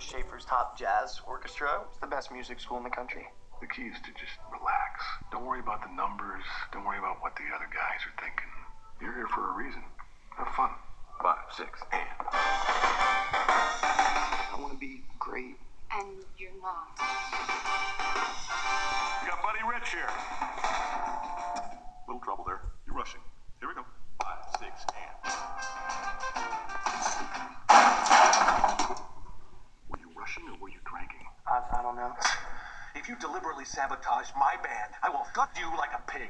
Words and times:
Schaefer's 0.00 0.44
Top 0.46 0.78
Jazz 0.78 1.20
Orchestra. 1.26 1.82
It's 1.90 1.98
the 2.00 2.06
best 2.06 2.32
music 2.32 2.58
school 2.58 2.78
in 2.78 2.84
the 2.84 2.90
country. 2.90 3.28
The 3.60 3.66
key 3.66 3.82
is 3.82 4.00
to 4.00 4.10
just 4.16 4.32
relax. 4.50 5.04
Don't 5.30 5.44
worry 5.44 5.60
about 5.60 5.82
the 5.82 5.92
numbers. 5.94 6.42
Don't 6.72 6.86
worry 6.86 6.96
about 6.98 7.20
what 7.20 7.36
the 7.36 7.44
other 7.54 7.68
guys 7.68 8.00
are 8.08 8.16
thinking. 8.16 8.48
You're 9.00 9.12
here 9.12 9.28
for 9.28 9.52
a 9.52 9.54
reason. 9.54 9.82
Have 10.38 10.48
fun. 10.56 10.70
Five, 11.22 11.44
six, 11.54 11.82
and. 11.92 12.00
I 12.32 14.56
want 14.58 14.72
to 14.72 14.78
be 14.78 15.02
great. 15.18 15.58
And 15.92 16.24
you're 16.38 16.56
not. 16.62 16.96
We 19.20 19.28
got 19.28 19.42
Buddy 19.44 19.60
Rich 19.68 19.92
here. 19.92 20.08
Little 22.08 22.22
trouble 22.24 22.44
there. 22.48 22.62
You're 22.86 22.96
rushing. 22.96 23.20
Here 23.60 23.68
we 23.68 23.74
go. 23.74 23.84
Five, 24.22 24.38
six, 24.58 24.80
you 33.09 33.15
deliberately 33.19 33.65
sabotage 33.65 34.29
my 34.37 34.55
band, 34.61 34.91
I 35.03 35.09
will 35.09 35.25
gut 35.33 35.49
you 35.59 35.69
like 35.77 35.93
a 35.93 36.01
pig. 36.09 36.29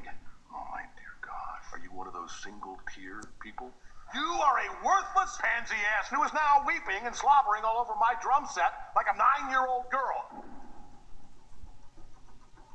Oh 0.54 0.66
my 0.72 0.84
dear 0.96 1.14
God. 1.24 1.60
Are 1.74 1.80
you 1.80 1.92
one 1.92 2.08
of 2.08 2.14
those 2.14 2.32
single 2.44 2.80
tier 2.94 3.22
people? 3.42 3.72
You 4.14 4.28
are 4.44 4.58
a 4.60 4.70
worthless 4.86 5.38
pansy 5.42 5.80
ass 5.98 6.08
who 6.14 6.22
is 6.24 6.32
now 6.34 6.64
weeping 6.68 7.04
and 7.06 7.16
slobbering 7.16 7.64
all 7.64 7.80
over 7.82 7.94
my 8.00 8.14
drum 8.22 8.46
set 8.48 8.72
like 8.96 9.08
a 9.12 9.18
nine 9.18 9.50
year 9.52 9.66
old 9.68 9.90
girl. 9.90 10.46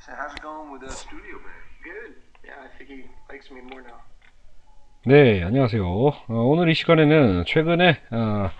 So 0.04 0.12
how's 0.16 0.32
it 0.34 0.42
going 0.42 0.72
with 0.72 0.82
the 0.82 0.90
studio 0.92 1.36
band? 1.38 1.64
Good. 1.84 2.12
Yeah, 2.44 2.64
I 2.64 2.68
think 2.76 2.90
he 2.90 3.04
likes 3.30 3.50
me 3.50 3.60
more 3.60 3.82
now. 3.82 4.00
네, 5.06 5.42
안녕하세요. 5.42 5.82
어, 5.82 6.14
오늘 6.28 6.68
이 6.68 6.74
시간에는 6.74 7.44
최근에 7.46 8.02
어, 8.10 8.50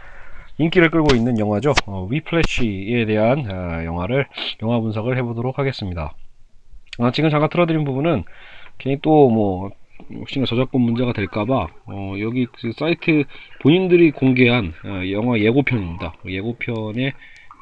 인기를 0.58 0.90
끌고 0.90 1.16
있는 1.16 1.38
영화죠. 1.40 1.74
어, 1.86 2.08
위플래시에 2.10 3.06
대한 3.06 3.50
어, 3.52 3.84
영화를 3.84 4.28
영화 4.62 4.80
분석을 4.80 5.18
해보도록 5.18 5.60
하겠습니다. 5.60 6.14
아, 7.00 7.12
지금 7.12 7.30
잠깐 7.30 7.50
틀어드린 7.50 7.84
부분은 7.84 8.24
괜히 8.78 9.00
또 9.02 9.30
뭐 9.30 9.72
혹시나 10.14 10.46
저작권 10.46 10.82
문제가 10.82 11.14
될까봐 11.14 11.68
어, 11.88 12.14
여기 12.20 12.46
그 12.46 12.72
사이트 12.74 13.24
본인들이 13.62 14.12
공개한 14.12 14.74
어, 14.84 15.02
영화 15.12 15.40
예고편입니다. 15.40 16.14
그 16.22 16.34
예고편의 16.34 17.14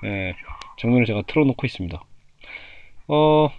에, 0.06 0.36
장면을 0.80 1.06
제가 1.06 1.24
틀어놓고 1.28 1.66
있습니다. 1.66 2.04
어, 3.08 3.50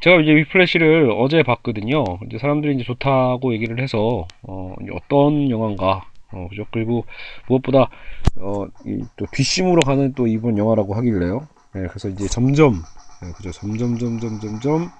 제가 0.00 0.20
이제 0.20 0.34
위플래시를 0.34 1.12
어제 1.16 1.42
봤거든요. 1.42 2.04
이제 2.26 2.38
사람들이 2.38 2.74
이제 2.74 2.84
좋다고 2.84 3.52
얘기를 3.52 3.80
해서 3.80 4.26
어, 4.42 4.74
어떤 4.92 5.50
영화인가 5.50 6.04
어, 6.32 6.48
그죠? 6.48 6.66
그리고 6.70 7.04
무엇보다 7.48 7.88
어, 8.36 8.66
이, 8.84 9.04
또 9.16 9.26
뒷심으로 9.30 9.80
가는 9.82 10.12
또 10.14 10.26
이번 10.26 10.58
영화라고 10.58 10.94
하길래요. 10.94 11.46
예, 11.76 11.86
그래서 11.86 12.08
이제 12.08 12.26
점점 12.26 12.82
예, 13.24 13.32
그죠? 13.32 13.50
점점 13.50 13.98
점점 13.98 14.40
점점 14.40 14.90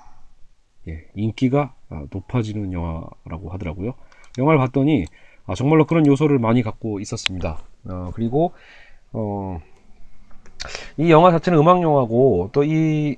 예, 0.89 1.06
인기가 1.14 1.74
아, 1.89 2.05
높아지는 2.11 2.72
영화라고 2.72 3.50
하더라고요. 3.50 3.94
영화를 4.39 4.58
봤더니 4.58 5.06
아, 5.47 5.55
정말로 5.55 5.86
그런 5.86 6.06
요소를 6.06 6.39
많이 6.39 6.62
갖고 6.62 7.00
있었습니다. 7.00 7.58
어, 7.84 8.11
그리고 8.14 8.52
어, 9.12 9.61
이 10.96 11.11
영화 11.11 11.30
자체는 11.30 11.58
음악 11.58 11.83
영화고 11.83 12.50
또이 12.52 13.17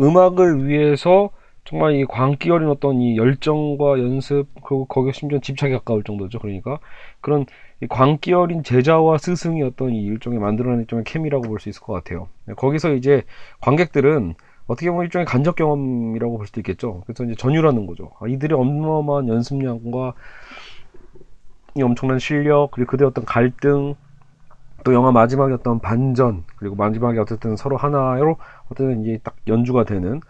음악을 0.00 0.66
위해서 0.66 1.30
정말 1.64 1.94
이 1.94 2.04
광기 2.04 2.50
어린 2.50 2.68
어떤 2.68 3.00
이 3.00 3.16
열정과 3.16 3.98
연습 3.98 4.46
그리고 4.54 4.84
거기에 4.84 5.12
심지어 5.12 5.38
집착에 5.38 5.72
가까울 5.72 6.04
정도죠. 6.04 6.38
그러니까 6.38 6.78
그런 7.22 7.46
이 7.82 7.86
광기 7.86 8.34
어린 8.34 8.62
제자와 8.62 9.16
스승이 9.18 9.62
어떤 9.62 9.92
이 9.92 10.02
일종의 10.04 10.38
만들어낸 10.40 10.80
일종의 10.80 11.04
케미라고 11.04 11.44
볼 11.48 11.58
수 11.58 11.68
있을 11.70 11.80
것 11.80 11.92
같아요. 11.94 12.28
거기서 12.56 12.92
이제 12.94 13.22
관객들은 13.60 14.34
어떻게 14.66 14.90
보면 14.90 15.04
일종의 15.06 15.26
간접 15.26 15.56
경험이라고 15.56 16.36
볼 16.38 16.46
수도 16.46 16.60
있겠죠. 16.60 17.02
그래서 17.06 17.24
이제 17.24 17.34
전율하는 17.34 17.86
거죠. 17.86 18.10
아, 18.20 18.28
이들의 18.28 18.58
어마어마한 18.58 19.28
연습량과 19.28 20.14
이 21.76 21.82
엄청난 21.82 22.18
실력 22.18 22.70
그리고 22.72 22.90
그들의 22.90 23.08
어떤 23.08 23.24
갈등 23.24 23.94
또 24.84 24.92
영화 24.92 25.12
마지막에 25.12 25.54
어떤 25.54 25.80
반전 25.80 26.44
그리고 26.56 26.76
마지막에 26.76 27.18
어쨌든 27.18 27.56
서로 27.56 27.76
하나로 27.76 28.36
어쨌든 28.66 29.02
이제 29.02 29.18
딱 29.22 29.34
연주가 29.48 29.84
되는 29.84 30.16
어, 30.16 30.20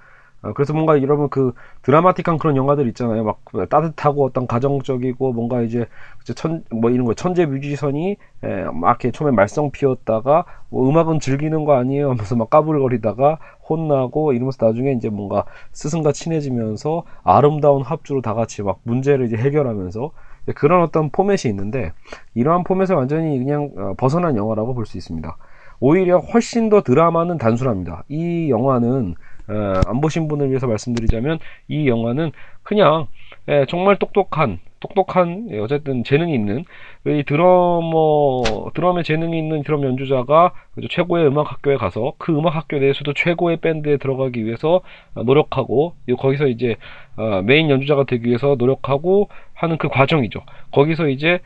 그래서 0.53 0.73
뭔가 0.75 1.01
여러분 1.01 1.29
그 1.29 1.53
드라마틱한 1.83 2.39
그런 2.39 2.57
영화들 2.57 2.87
있잖아요 2.89 3.25
막 3.25 3.41
따뜻하고 3.71 4.25
어떤 4.25 4.47
가정적이고 4.47 5.33
뭔가 5.33 5.63
이제 5.63 5.87
천 6.35 6.65
뭐 6.71 6.91
이런 6.91 7.07
거 7.07 7.15
천재 7.15 7.47
뮤지션이 7.47 8.17
에, 8.43 8.65
막 8.73 8.89
이렇게 9.03 9.11
처음에 9.11 9.33
말썽 9.35 9.73
피웠다가 9.73 10.45
뭐 10.69 10.89
음악은 10.89 11.21
즐기는 11.21 11.65
거 11.65 11.75
아니에요 11.75 12.11
하면서 12.11 12.37
막 12.37 12.51
까불거리다가 12.51 13.39
혼나고 13.69 14.33
이러면서 14.33 14.67
나중에 14.67 14.93
이제 14.93 15.09
뭔가 15.09 15.45
스승과 15.73 16.13
친해지면서 16.13 17.05
아름다운 17.23 17.83
합주로 17.83 18.21
다 18.21 18.35
같이 18.35 18.63
막 18.63 18.81
문제를 18.83 19.27
이제 19.27 19.37
해결하면서 19.37 20.11
그런 20.57 20.83
어떤 20.83 21.11
포맷이 21.11 21.49
있는데 21.51 21.93
이러한 22.35 22.65
포맷을 22.65 22.97
완전히 22.97 23.39
그냥 23.39 23.71
어, 23.77 23.95
벗어난 23.97 24.37
영화라고 24.37 24.75
볼 24.75 24.85
수 24.87 24.99
있습니다. 24.99 25.37
오히려 25.81 26.19
훨씬 26.19 26.69
더 26.69 26.83
드라마는 26.83 27.39
단순합니다. 27.39 28.05
이 28.09 28.49
영화는 28.51 29.15
어, 29.49 29.81
안 29.87 30.01
보신 30.01 30.29
분을 30.29 30.49
위해서 30.49 30.67
말씀드리자면 30.67 31.39
이 31.69 31.89
영화는 31.89 32.33
그냥 32.63 33.07
예, 33.49 33.67
정말 33.69 33.97
똑똑한 33.97 34.59
똑똑한 34.81 35.49
예, 35.51 35.59
어쨌든 35.59 36.03
재능이 36.03 36.35
있는 36.35 36.65
이 37.07 37.23
드러머 37.27 38.43
드럼에 38.75 39.03
재능이 39.03 39.39
있는 39.39 39.63
드럼 39.63 39.85
연주자가 39.85 40.53
최고의 40.91 41.27
음악 41.27 41.53
학교에 41.53 41.77
가서 41.77 42.15
그 42.19 42.37
음악 42.37 42.57
학교 42.57 42.79
내에서도 42.79 43.13
최고의 43.13 43.59
밴드에 43.59 43.99
들어가기 43.99 44.45
위해서 44.45 44.81
노력하고 45.15 45.95
거기서 46.19 46.47
이제 46.49 46.77
어, 47.17 47.43
메인 47.43 47.69
연주자가 47.71 48.05
되기 48.05 48.29
위해서 48.29 48.57
노력하고 48.59 49.29
하는 49.53 49.77
그 49.77 49.89
과정이죠. 49.89 50.41
거기서 50.73 51.09
이제 51.09 51.41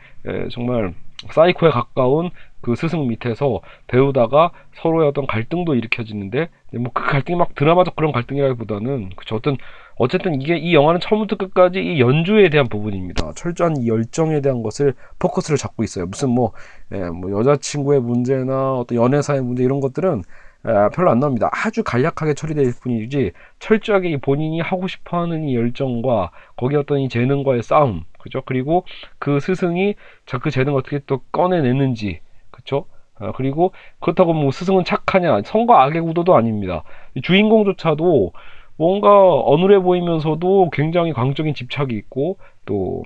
정말 0.51 0.93
사이코에 1.31 1.69
가까운 1.69 2.29
그 2.61 2.75
스승 2.75 3.07
밑에서 3.07 3.61
배우다가 3.87 4.51
서로의 4.73 5.07
어떤 5.07 5.27
갈등도 5.27 5.75
일으켜지는데 5.75 6.49
뭐 6.73 6.91
그 6.93 7.05
갈등이 7.05 7.37
막 7.37 7.55
드라마적 7.55 7.95
그런 7.95 8.11
갈등이라기보다는 8.11 9.09
그쵸 9.15 9.35
어떤 9.35 9.57
어쨌든 9.95 10.41
이게 10.41 10.57
이 10.57 10.73
영화는 10.73 11.01
처음부터 11.01 11.35
끝까지 11.35 11.79
이 11.81 11.99
연주에 11.99 12.49
대한 12.49 12.67
부분입니다. 12.69 13.33
철저한 13.35 13.77
이 13.81 13.87
열정에 13.89 14.39
대한 14.41 14.63
것을 14.63 14.93
포커스를 15.19 15.57
잡고 15.57 15.83
있어요. 15.83 16.05
무슨 16.05 16.29
뭐, 16.29 16.53
예, 16.93 16.99
뭐 17.09 17.31
여자친구의 17.31 18.01
문제나 18.01 18.75
어떤 18.75 18.97
연애사의 18.97 19.41
문제 19.41 19.63
이런 19.63 19.81
것들은 19.81 20.23
에, 20.65 20.89
별로 20.93 21.11
안 21.11 21.19
나옵니다. 21.19 21.49
아주 21.51 21.83
간략하게 21.83 22.33
처리될 22.33 22.71
뿐이지 22.81 23.31
철저하게 23.59 24.17
본인이 24.17 24.61
하고 24.61 24.87
싶어하는 24.87 25.43
이 25.49 25.55
열정과 25.55 26.31
거기 26.55 26.75
어떤 26.77 26.99
이 26.99 27.09
재능과의 27.09 27.63
싸움, 27.63 28.03
그죠? 28.19 28.41
그리고 28.45 28.85
그 29.19 29.39
스승이 29.41 29.95
그 30.41 30.49
재능 30.51 30.73
을 30.73 30.79
어떻게 30.79 30.99
또 31.07 31.19
꺼내내는지, 31.31 32.21
아, 33.19 33.31
그리고 33.35 33.73
그렇다고 33.99 34.33
뭐 34.33 34.51
스승은 34.51 34.85
착하냐 34.85 35.41
성과 35.45 35.83
악의 35.83 36.01
구도도 36.01 36.35
아닙니다. 36.35 36.83
주인공조차도 37.21 38.31
뭔가 38.77 39.33
어눌해 39.35 39.79
보이면서도 39.79 40.69
굉장히 40.71 41.11
광적인 41.11 41.53
집착이 41.53 41.93
있고 41.93 42.37
또 42.65 43.03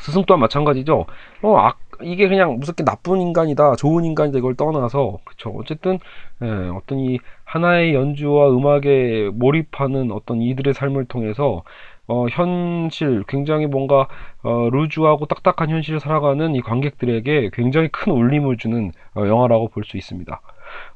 스승 0.00 0.24
또한 0.26 0.40
마찬가지죠. 0.40 1.06
어, 1.42 1.56
악, 1.56 1.78
이게 2.02 2.28
그냥 2.28 2.58
무섭게 2.58 2.84
나쁜 2.84 3.20
인간이다, 3.20 3.76
좋은 3.76 4.04
인간이다 4.04 4.38
이걸 4.38 4.54
떠나서 4.54 5.18
그쵸. 5.24 5.50
어쨌든 5.56 5.98
예, 6.42 6.46
어떤 6.74 6.98
이 6.98 7.18
하나의 7.44 7.94
연주와 7.94 8.50
음악에 8.50 9.30
몰입하는 9.34 10.12
어떤 10.12 10.40
이들의 10.42 10.74
삶을 10.74 11.06
통해서 11.06 11.62
어, 12.08 12.26
현실 12.30 13.22
굉장히 13.28 13.66
뭔가 13.66 14.08
어, 14.42 14.68
루즈하고 14.70 15.26
딱딱한 15.26 15.70
현실을 15.70 16.00
살아가는 16.00 16.54
이 16.54 16.60
관객들에게 16.62 17.50
굉장히 17.52 17.88
큰 17.88 18.12
울림을 18.12 18.56
주는 18.56 18.92
어, 19.14 19.26
영화라고 19.26 19.68
볼 19.68 19.84
수 19.84 19.96
있습니다. 19.96 20.40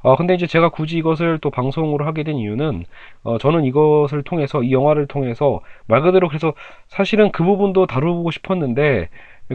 어, 0.02 0.16
근데 0.16 0.34
이제 0.34 0.46
제가 0.46 0.70
굳이 0.70 0.98
이것을 0.98 1.38
또 1.40 1.50
방송으로 1.50 2.04
하게 2.06 2.24
된 2.24 2.36
이유는 2.36 2.84
어, 3.24 3.38
저는 3.38 3.64
이것을 3.64 4.22
통해서 4.22 4.62
이 4.62 4.72
영화를 4.72 5.06
통해서 5.06 5.60
말 5.86 6.02
그대로 6.02 6.28
그래서 6.28 6.52
사실은 6.88 7.30
그 7.32 7.44
부분도 7.44 7.86
다루고 7.86 8.30
싶었는데 8.30 9.08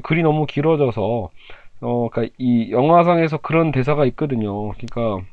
글이 0.03 0.23
너무 0.23 0.45
길어져서 0.45 1.29
어, 1.81 2.09
그러니까 2.09 2.33
이 2.37 2.71
영화상에서 2.71 3.37
그런 3.37 3.71
대사가 3.71 4.05
있거든요. 4.07 4.71
그러니까 4.73 5.25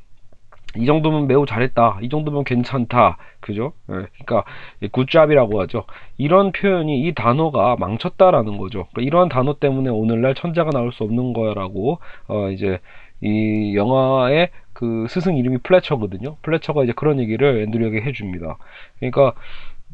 이 0.77 0.85
정도면 0.85 1.27
매우 1.27 1.45
잘했다. 1.45 1.99
이 2.01 2.09
정도면 2.09 2.43
괜찮다. 2.43 3.17
그죠? 3.39 3.73
예, 3.89 3.93
그러니까 4.23 4.43
굿잡이라고 4.91 5.61
하죠. 5.61 5.85
이런 6.17 6.51
표현이 6.51 7.01
이 7.07 7.13
단어가 7.13 7.75
망쳤다라는 7.77 8.57
거죠. 8.57 8.87
그러니까 8.91 9.01
이러한 9.01 9.29
단어 9.29 9.55
때문에 9.59 9.89
오늘날 9.89 10.35
천자가 10.35 10.71
나올 10.71 10.91
수 10.91 11.03
없는 11.03 11.33
거야라고 11.33 11.99
어 12.27 12.49
이제 12.49 12.79
이 13.21 13.75
영화의 13.75 14.49
그 14.73 15.05
스승 15.09 15.37
이름이 15.37 15.59
플래처거든요. 15.59 16.37
플래처가 16.41 16.83
이제 16.83 16.93
그런 16.95 17.19
얘기를 17.19 17.61
앤드류에게 17.63 18.01
해줍니다. 18.01 18.57
그러니까 18.99 19.33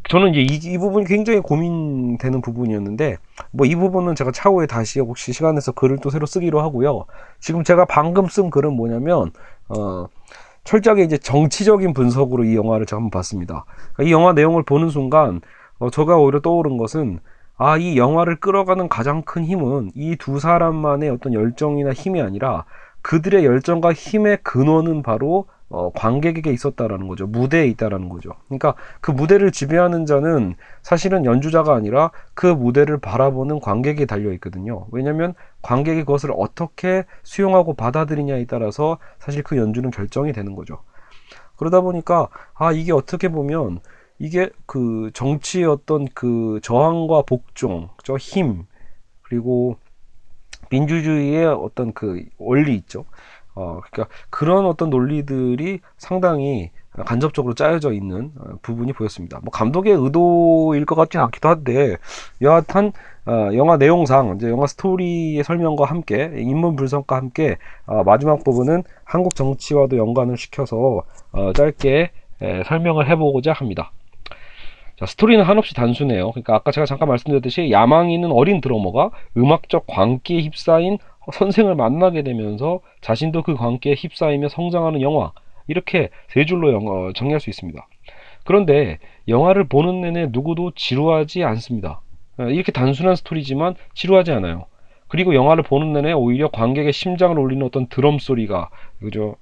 저는 0.10 0.34
이제 0.34 0.42
이, 0.42 0.74
이 0.74 0.78
부분이 0.80 1.06
굉장히 1.06 1.40
고민되는 1.42 2.42
부분이었는데 2.42 3.18
뭐 3.52 3.68
이 3.68 3.76
부분은 3.76 4.16
제가 4.16 4.32
차후에 4.32 4.66
다시 4.66 5.00
혹시 5.00 5.32
시간 5.34 5.56
내서 5.56 5.72
글을 5.74 6.00
또 6.02 6.10
새로 6.10 6.26
쓰기로 6.26 6.60
하고요. 6.62 7.06
지금 7.40 7.64
제가 7.64 7.86
방금 7.86 8.28
쓴 8.28 8.50
글은 8.50 8.74
뭐냐면 8.76 9.32
어 9.70 10.08
철저하게 10.64 11.04
이제 11.04 11.18
정치적인 11.18 11.94
분석으로 11.94 12.44
이 12.46 12.56
영화를 12.56 12.86
제가 12.86 12.98
한번 12.98 13.10
봤습니다. 13.12 13.66
그러니까 13.94 14.04
이 14.04 14.12
영화 14.12 14.34
내용을 14.34 14.64
보는 14.64 14.90
순간 14.90 15.42
어, 15.80 15.90
제가 15.90 16.18
오히려 16.18 16.40
떠오른 16.42 16.78
것은 16.78 17.20
아, 17.58 17.78
이 17.78 17.98
영화를 17.98 18.40
끌어가는 18.40 18.90
가장 18.90 19.22
큰 19.24 19.46
힘은 19.46 19.92
이 19.96 20.16
두 20.18 20.40
사람만의 20.40 21.10
어떤 21.10 21.34
열정이나 21.34 21.94
힘이 21.94 22.22
아니라 22.22 22.66
그들의 23.02 23.46
열정과 23.46 23.94
힘의 23.94 24.40
근원은 24.44 25.04
바로 25.04 25.46
어, 25.72 25.92
관객에게 25.94 26.52
있었다라는 26.52 27.08
거죠. 27.08 27.28
무대에 27.28 27.66
있다라는 27.68 28.10
거죠. 28.10 28.32
그러니까 28.48 28.76
그 29.00 29.12
무대를 29.12 29.52
지배하는 29.52 30.06
자는 30.06 30.56
사실은 30.82 31.26
연주자가 31.26 31.74
아니라 31.74 32.12
그 32.34 32.46
무대를 32.46 33.00
바라보는 33.00 33.62
관객이 33.62 34.06
달려 34.06 34.34
있거든요. 34.34 34.88
왜냐하면 34.92 35.34
관객이 35.62 36.02
그것을 36.02 36.32
어떻게 36.36 37.06
수용하고 37.24 37.74
받아들이냐에 37.74 38.46
따라서 38.46 38.98
사실 39.20 39.44
그 39.44 39.58
연주는 39.58 39.90
결정이 39.90 40.34
되는 40.34 40.56
거죠. 40.56 40.80
그러다 41.56 41.82
보니까 41.82 42.28
아 42.54 42.72
이게 42.72 42.92
어떻게 42.92 43.30
보면 43.30 43.80
이게 44.20 44.50
그 44.66 45.10
정치의 45.14 45.66
어떤 45.66 46.06
그 46.14 46.60
저항과 46.64 47.24
복종, 47.24 47.90
저 48.04 48.18
힘, 48.18 48.66
그리고 49.22 49.78
민주주의의 50.70 51.46
어떤 51.46 51.94
그 51.94 52.24
원리 52.38 52.76
있죠. 52.76 53.06
어, 53.56 53.82
그러니까 53.90 54.14
그런 54.30 54.66
어떤 54.66 54.90
논리들이 54.90 55.80
상당히 55.98 56.72
간접적으로 57.06 57.54
짜여져 57.54 57.94
있는 57.94 58.32
어, 58.40 58.54
부분이 58.62 58.94
보였습니다. 58.94 59.40
뭐 59.44 59.52
감독의 59.52 59.94
의도일 59.94 60.86
것 60.86 60.96
같지는 60.96 61.26
않기도 61.26 61.50
한데 61.50 61.98
여하튼 62.42 62.92
어, 63.26 63.50
영화 63.54 63.78
내용상 63.78 64.36
이제 64.36 64.50
영화 64.50 64.68
스토리의 64.68 65.44
설명과 65.44 65.86
함께 65.86 66.32
인물 66.36 66.76
분석과 66.76 67.16
함께 67.16 67.58
어, 67.86 68.04
마지막 68.04 68.44
부분은 68.44 68.84
한국 69.04 69.36
정치와도 69.36 69.98
연관을 69.98 70.38
시켜서 70.38 71.04
어, 71.32 71.54
짧게 71.54 72.12
에, 72.42 72.64
설명을 72.64 73.08
해보고자 73.10 73.54
합니다. 73.54 73.92
자, 75.02 75.06
스토리는 75.08 75.44
한없이 75.44 75.74
단순해요. 75.74 76.32
그러니까 76.32 76.56
아까 76.56 76.72
제가 76.72 76.86
잠깐 76.86 77.08
말씀드렸듯이 77.10 77.72
야망이 77.72 78.14
있는 78.14 78.32
어린 78.32 78.62
드러머가 78.62 79.10
음악적 79.36 79.86
광기에 79.88 80.42
휩싸인 80.42 81.00
선생을 81.32 81.76
만나게 81.76 82.24
되면서 82.24 82.80
자신도 83.02 83.44
그 83.44 83.56
광기에 83.56 83.94
휩싸이며 83.94 84.50
성장하는 84.50 85.02
영화 85.02 85.32
이렇게 85.68 86.10
세 86.30 86.46
줄로 86.46 86.74
영어, 86.74 87.14
정리할 87.14 87.40
수 87.40 87.50
있습니다. 87.50 87.88
그런데 88.44 88.98
영화를 89.28 89.66
보는 89.66 90.02
내내 90.02 90.28
누구도 90.32 90.72
지루하지 90.72 91.44
않습니다. 91.44 92.02
어, 92.38 92.44
이렇게 92.46 92.72
단순한 92.72 93.16
스토리지만 93.16 93.76
지루하지 93.94 94.32
않아요. 94.32 94.66
그리고 95.08 95.36
영화를 95.36 95.64
보는 95.64 95.92
내내 95.92 96.14
오히려 96.14 96.48
관객의 96.50 96.94
심장을 96.94 97.38
울리는 97.38 97.66
어떤 97.66 97.88
드럼 97.88 98.18
소리가 98.18 98.70
그죠 99.02 99.36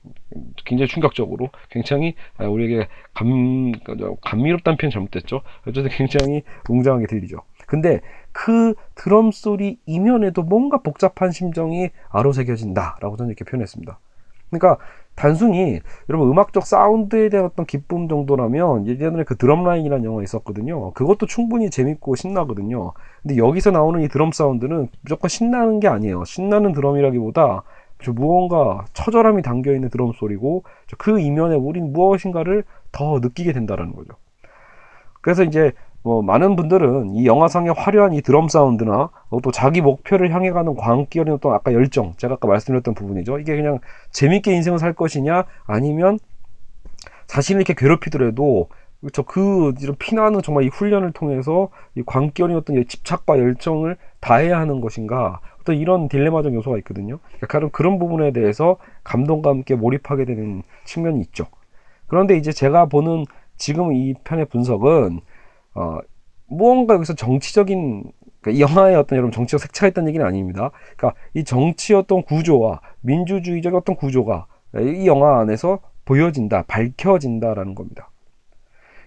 굉장히 0.66 0.88
충격적으로 0.88 1.50
굉장히 1.70 2.16
아, 2.38 2.46
우리에게 2.46 2.88
감 3.14 3.74
감미롭다는 4.22 4.78
표현 4.78 4.90
잘못됐죠. 4.90 5.42
어쨌든 5.68 5.92
굉장히 5.92 6.42
웅장하게 6.68 7.06
들리죠. 7.06 7.44
근데 7.70 8.02
그 8.32 8.74
드럼 8.96 9.32
소리 9.32 9.78
이면에도 9.86 10.42
뭔가 10.42 10.80
복잡한 10.80 11.32
심정이 11.32 11.92
아로새겨진다라고 12.10 13.16
저는 13.16 13.30
이렇게 13.30 13.46
표현했습니다. 13.46 14.00
그러니까 14.50 14.84
단순히 15.14 15.80
여러분 16.10 16.32
음악적 16.32 16.66
사운드에 16.66 17.30
대한 17.30 17.46
어떤 17.46 17.68
기쁨 17.68 18.08
정도라면 18.08 18.88
예전에 18.88 19.24
그 19.24 19.38
드럼 19.38 19.64
라인이라는 19.66 20.04
영화 20.04 20.24
있었거든요. 20.24 20.94
그것도 20.94 21.28
충분히 21.28 21.70
재밌고 21.70 22.16
신나거든요. 22.16 22.94
근데 23.22 23.38
여기서 23.38 23.70
나오는 23.70 24.02
이 24.02 24.08
드럼 24.08 24.32
사운드는 24.32 24.88
무조건 25.02 25.30
신나는 25.30 25.80
게 25.80 25.88
아니에요. 25.88 26.26
신나는 26.26 26.74
드럼이라기보다 26.74 27.62
무언가 28.16 28.86
처절함이 28.94 29.44
담겨 29.44 29.74
있는 29.74 29.90
드럼 29.90 30.14
소리고 30.14 30.64
그 30.98 31.20
이면에 31.20 31.54
우린 31.56 31.94
무엇인가를 31.94 32.64
더 32.92 33.20
느끼게 33.20 33.54
된다라는 33.54 33.94
거죠. 33.94 34.14
그래서 35.22 35.44
이제 35.44 35.74
뭐 36.02 36.22
많은 36.22 36.56
분들은 36.56 37.16
이 37.16 37.26
영화상의 37.26 37.74
화려한 37.74 38.14
이 38.14 38.22
드럼 38.22 38.48
사운드나 38.48 39.10
또 39.44 39.52
자기 39.52 39.82
목표를 39.82 40.34
향해 40.34 40.52
가는 40.52 40.76
광기 40.76 41.20
어린 41.20 41.38
또 41.40 41.54
아까 41.54 41.74
열정 41.74 42.14
제가 42.18 42.36
아까 42.36 42.48
말씀드렸던 42.48 42.94
부분이죠. 42.94 43.40
이게 43.40 43.56
그냥 43.56 43.80
재밌게 44.12 44.54
인생을 44.54 44.80
살 44.80 44.94
것이냐 44.94 45.44
아니면 45.66 46.20
자신을 47.28 47.62
이렇게 47.62 47.74
괴롭히더라도 47.74 48.70
그렇죠 49.02 49.24
그 49.24 49.74
이런 49.82 49.96
피나는 49.98 50.42
정말 50.42 50.64
이 50.66 50.68
훈련을 50.68 51.12
통해서 51.12 51.70
이 51.96 52.04
광기 52.06 52.44
어린 52.44 52.58
어떤 52.58 52.76
집착과 52.86 53.40
열정을 53.40 53.98
다해야 54.20 54.60
하는 54.60 54.82
것인가 54.82 55.40
어떤 55.62 55.76
이런 55.78 56.08
딜레마적 56.10 56.54
요소가 56.54 56.78
있거든요. 56.80 57.20
그러니까 57.40 57.70
그런 57.72 58.00
부분에 58.00 58.32
대해서 58.32 58.78
감동과 59.04 59.50
함께 59.52 59.76
몰입하게 59.76 60.26
되는 60.26 60.64
측면이 60.86 61.20
있죠. 61.22 61.48
그런데 62.08 62.36
이제 62.38 62.52
제가 62.52 62.88
보는 62.88 63.26
지금 63.58 63.94
이 63.94 64.14
편의 64.24 64.46
분석은 64.46 65.22
어, 65.76 66.00
무언가 66.48 66.96
여기서 66.96 67.14
정치적인 67.14 68.12
그러니까 68.42 68.58
이 68.58 68.62
영화에 68.62 68.96
어떤 68.96 69.18
여러분 69.18 69.32
정치적 69.32 69.60
색채가 69.60 69.88
있다는 69.90 70.10
얘기는 70.10 70.26
아닙니다. 70.26 70.72
그러니까 70.98 71.20
이 71.34 71.44
정치 71.44 71.94
어떤 71.94 72.24
구조와 72.24 72.82
민주주의적 73.02 73.76
어떤 73.76 73.96
구조가 73.96 74.48
이 74.78 75.08
영화 75.08 75.40
안에서 75.40 75.80
보여진다, 76.06 76.64
밝혀진다라는 76.68 77.76
겁니다. 77.76 78.10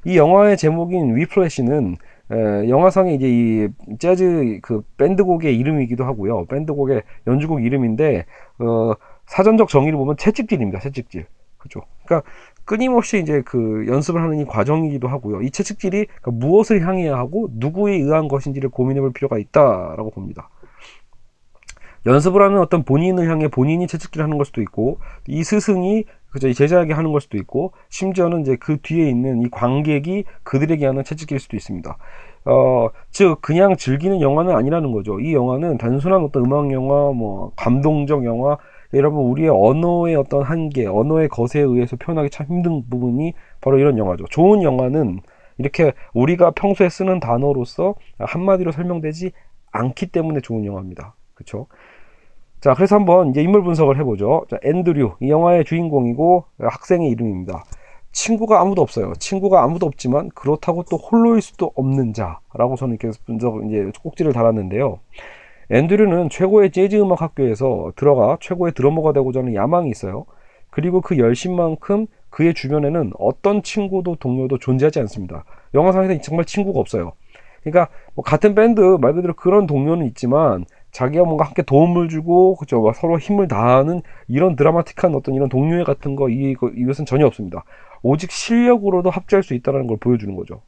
이 0.04 0.16
영화의 0.16 0.56
제목인 0.56 1.16
위플래시는 1.16 1.96
에, 2.30 2.68
영화상에 2.68 3.14
이제 3.14 3.28
이 3.28 3.68
재즈 3.98 4.60
그 4.62 4.82
밴드곡의 4.96 5.56
이름이기도 5.56 6.04
하고요. 6.04 6.46
밴드곡의 6.46 7.02
연주곡 7.26 7.64
이름인데 7.64 8.24
어, 8.58 8.94
사전적 9.26 9.68
정의를 9.68 9.96
보면 9.98 10.16
채찍질입니다. 10.16 10.80
채찍질. 10.80 11.26
그죠. 11.58 11.82
그러니까 12.04 12.28
끊임없이 12.64 13.18
이제 13.18 13.42
그 13.44 13.86
연습을 13.88 14.22
하는 14.22 14.38
이 14.38 14.44
과정이기도 14.44 15.08
하고요. 15.08 15.42
이 15.42 15.50
채찍질이 15.50 16.06
그러니까 16.06 16.30
무엇을 16.30 16.86
향해야 16.86 17.16
하고 17.16 17.48
누구에 17.52 17.94
의한 17.94 18.28
것인지를 18.28 18.70
고민해 18.70 19.00
볼 19.00 19.12
필요가 19.12 19.38
있다라고 19.38 20.10
봅니다. 20.10 20.48
연습을 22.06 22.42
하는 22.42 22.58
어떤 22.58 22.82
본인을 22.82 23.28
향해 23.28 23.48
본인이 23.48 23.86
채찍질을 23.86 24.24
하는 24.24 24.36
걸 24.36 24.44
수도 24.44 24.60
있고 24.60 24.98
이 25.28 25.44
스승이 25.44 26.04
그저 26.30 26.48
이 26.48 26.54
제자에게 26.54 26.92
하는 26.94 27.12
걸 27.12 27.20
수도 27.20 27.36
있고 27.36 27.72
심지어는 27.90 28.40
이제 28.40 28.56
그 28.56 28.78
뒤에 28.80 29.08
있는 29.08 29.42
이 29.42 29.50
관객이 29.50 30.24
그들에게 30.42 30.84
하는 30.84 31.04
채찍질일 31.04 31.38
수도 31.40 31.56
있습니다. 31.56 31.96
어, 32.44 32.88
즉 33.10 33.40
그냥 33.40 33.76
즐기는 33.76 34.20
영화는 34.20 34.54
아니라는 34.54 34.92
거죠. 34.92 35.20
이 35.20 35.34
영화는 35.34 35.78
단순한 35.78 36.24
어떤 36.24 36.46
음악 36.46 36.72
영화, 36.72 37.12
뭐 37.12 37.52
감동적 37.54 38.24
영화 38.24 38.56
여러분 38.94 39.24
우리의 39.24 39.48
언어의 39.48 40.16
어떤 40.16 40.42
한계, 40.42 40.86
언어의 40.86 41.28
것에 41.28 41.60
의해서 41.60 41.96
표현하기 41.96 42.30
참 42.30 42.46
힘든 42.46 42.88
부분이 42.88 43.32
바로 43.60 43.78
이런 43.78 43.98
영화죠. 43.98 44.24
좋은 44.30 44.62
영화는 44.62 45.20
이렇게 45.58 45.92
우리가 46.14 46.50
평소에 46.52 46.88
쓰는 46.88 47.20
단어로서 47.20 47.94
한마디로 48.18 48.72
설명되지 48.72 49.32
않기 49.70 50.06
때문에 50.06 50.40
좋은 50.40 50.64
영화입니다. 50.64 51.14
그렇죠? 51.34 51.66
자, 52.60 52.74
그래서 52.74 52.96
한번 52.96 53.30
이제 53.30 53.42
인물 53.42 53.62
분석을 53.62 53.98
해보죠. 53.98 54.46
자, 54.48 54.58
앤드류 54.62 55.16
이 55.20 55.30
영화의 55.30 55.64
주인공이고 55.64 56.44
학생의 56.58 57.10
이름입니다. 57.10 57.64
친구가 58.12 58.60
아무도 58.60 58.82
없어요. 58.82 59.14
친구가 59.18 59.62
아무도 59.62 59.86
없지만 59.86 60.28
그렇다고 60.34 60.84
또 60.84 60.96
홀로일 60.98 61.40
수도 61.40 61.72
없는 61.74 62.12
자라고 62.12 62.76
저는 62.76 62.98
이렇게 63.00 63.18
분석 63.24 63.64
이제 63.66 63.90
꼭지를 64.02 64.32
달았는데요. 64.32 65.00
앤드류는 65.70 66.30
최고의 66.30 66.72
재즈 66.72 66.96
음악 66.96 67.22
학교에서 67.22 67.92
들어가 67.96 68.36
최고의 68.40 68.72
드러머가 68.72 69.12
되고자 69.12 69.40
하는 69.40 69.54
야망이 69.54 69.90
있어요. 69.90 70.26
그리고 70.70 71.00
그 71.00 71.18
열심만큼 71.18 72.06
그의 72.30 72.54
주변에는 72.54 73.12
어떤 73.18 73.62
친구도 73.62 74.16
동료도 74.16 74.58
존재하지 74.58 75.00
않습니다. 75.00 75.44
영화상에서 75.74 76.20
정말 76.22 76.46
친구가 76.46 76.80
없어요. 76.80 77.12
그러니까 77.62 77.88
뭐 78.14 78.24
같은 78.24 78.54
밴드 78.54 78.80
말 78.80 79.12
그대로 79.12 79.34
그런 79.34 79.66
동료는 79.66 80.06
있지만 80.06 80.64
자기가 80.90 81.24
뭔가 81.24 81.44
함께 81.44 81.62
도움을 81.62 82.08
주고 82.08 82.56
그죠 82.56 82.92
서로 82.94 83.18
힘을 83.18 83.48
다하는 83.48 84.02
이런 84.28 84.56
드라마틱한 84.56 85.14
어떤 85.14 85.34
이런 85.34 85.48
동료애 85.48 85.84
같은 85.84 86.16
거 86.16 86.28
이, 86.28 86.54
이것은 86.74 87.06
전혀 87.06 87.26
없습니다. 87.26 87.64
오직 88.02 88.30
실력으로도 88.30 89.10
합주할 89.10 89.42
수 89.42 89.54
있다는 89.54 89.86
걸 89.86 89.96
보여주는 89.98 90.34
거죠. 90.34 90.62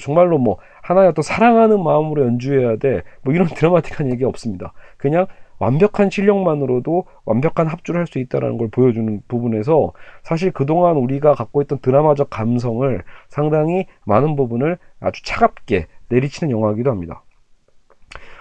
정말로 0.00 0.38
뭐 0.38 0.58
하나의 0.82 1.08
어떤 1.08 1.22
사랑하는 1.22 1.82
마음으로 1.82 2.24
연주해야 2.26 2.76
돼. 2.76 3.02
뭐 3.22 3.34
이런 3.34 3.46
드라마틱한 3.54 4.12
얘기 4.12 4.24
없습니다. 4.24 4.72
그냥 4.96 5.26
완벽한 5.58 6.10
실력만으로도 6.10 7.06
완벽한 7.24 7.66
합주를 7.66 8.00
할 8.00 8.06
수 8.06 8.18
있다는 8.18 8.58
걸 8.58 8.68
보여주는 8.68 9.22
부분에서 9.26 9.92
사실 10.22 10.52
그동안 10.52 10.96
우리가 10.96 11.34
갖고 11.34 11.62
있던 11.62 11.78
드라마적 11.80 12.30
감성을 12.30 13.02
상당히 13.28 13.86
많은 14.04 14.36
부분을 14.36 14.78
아주 15.00 15.22
차갑게 15.24 15.86
내리치는 16.08 16.50
영화이기도 16.50 16.90
합니다. 16.90 17.22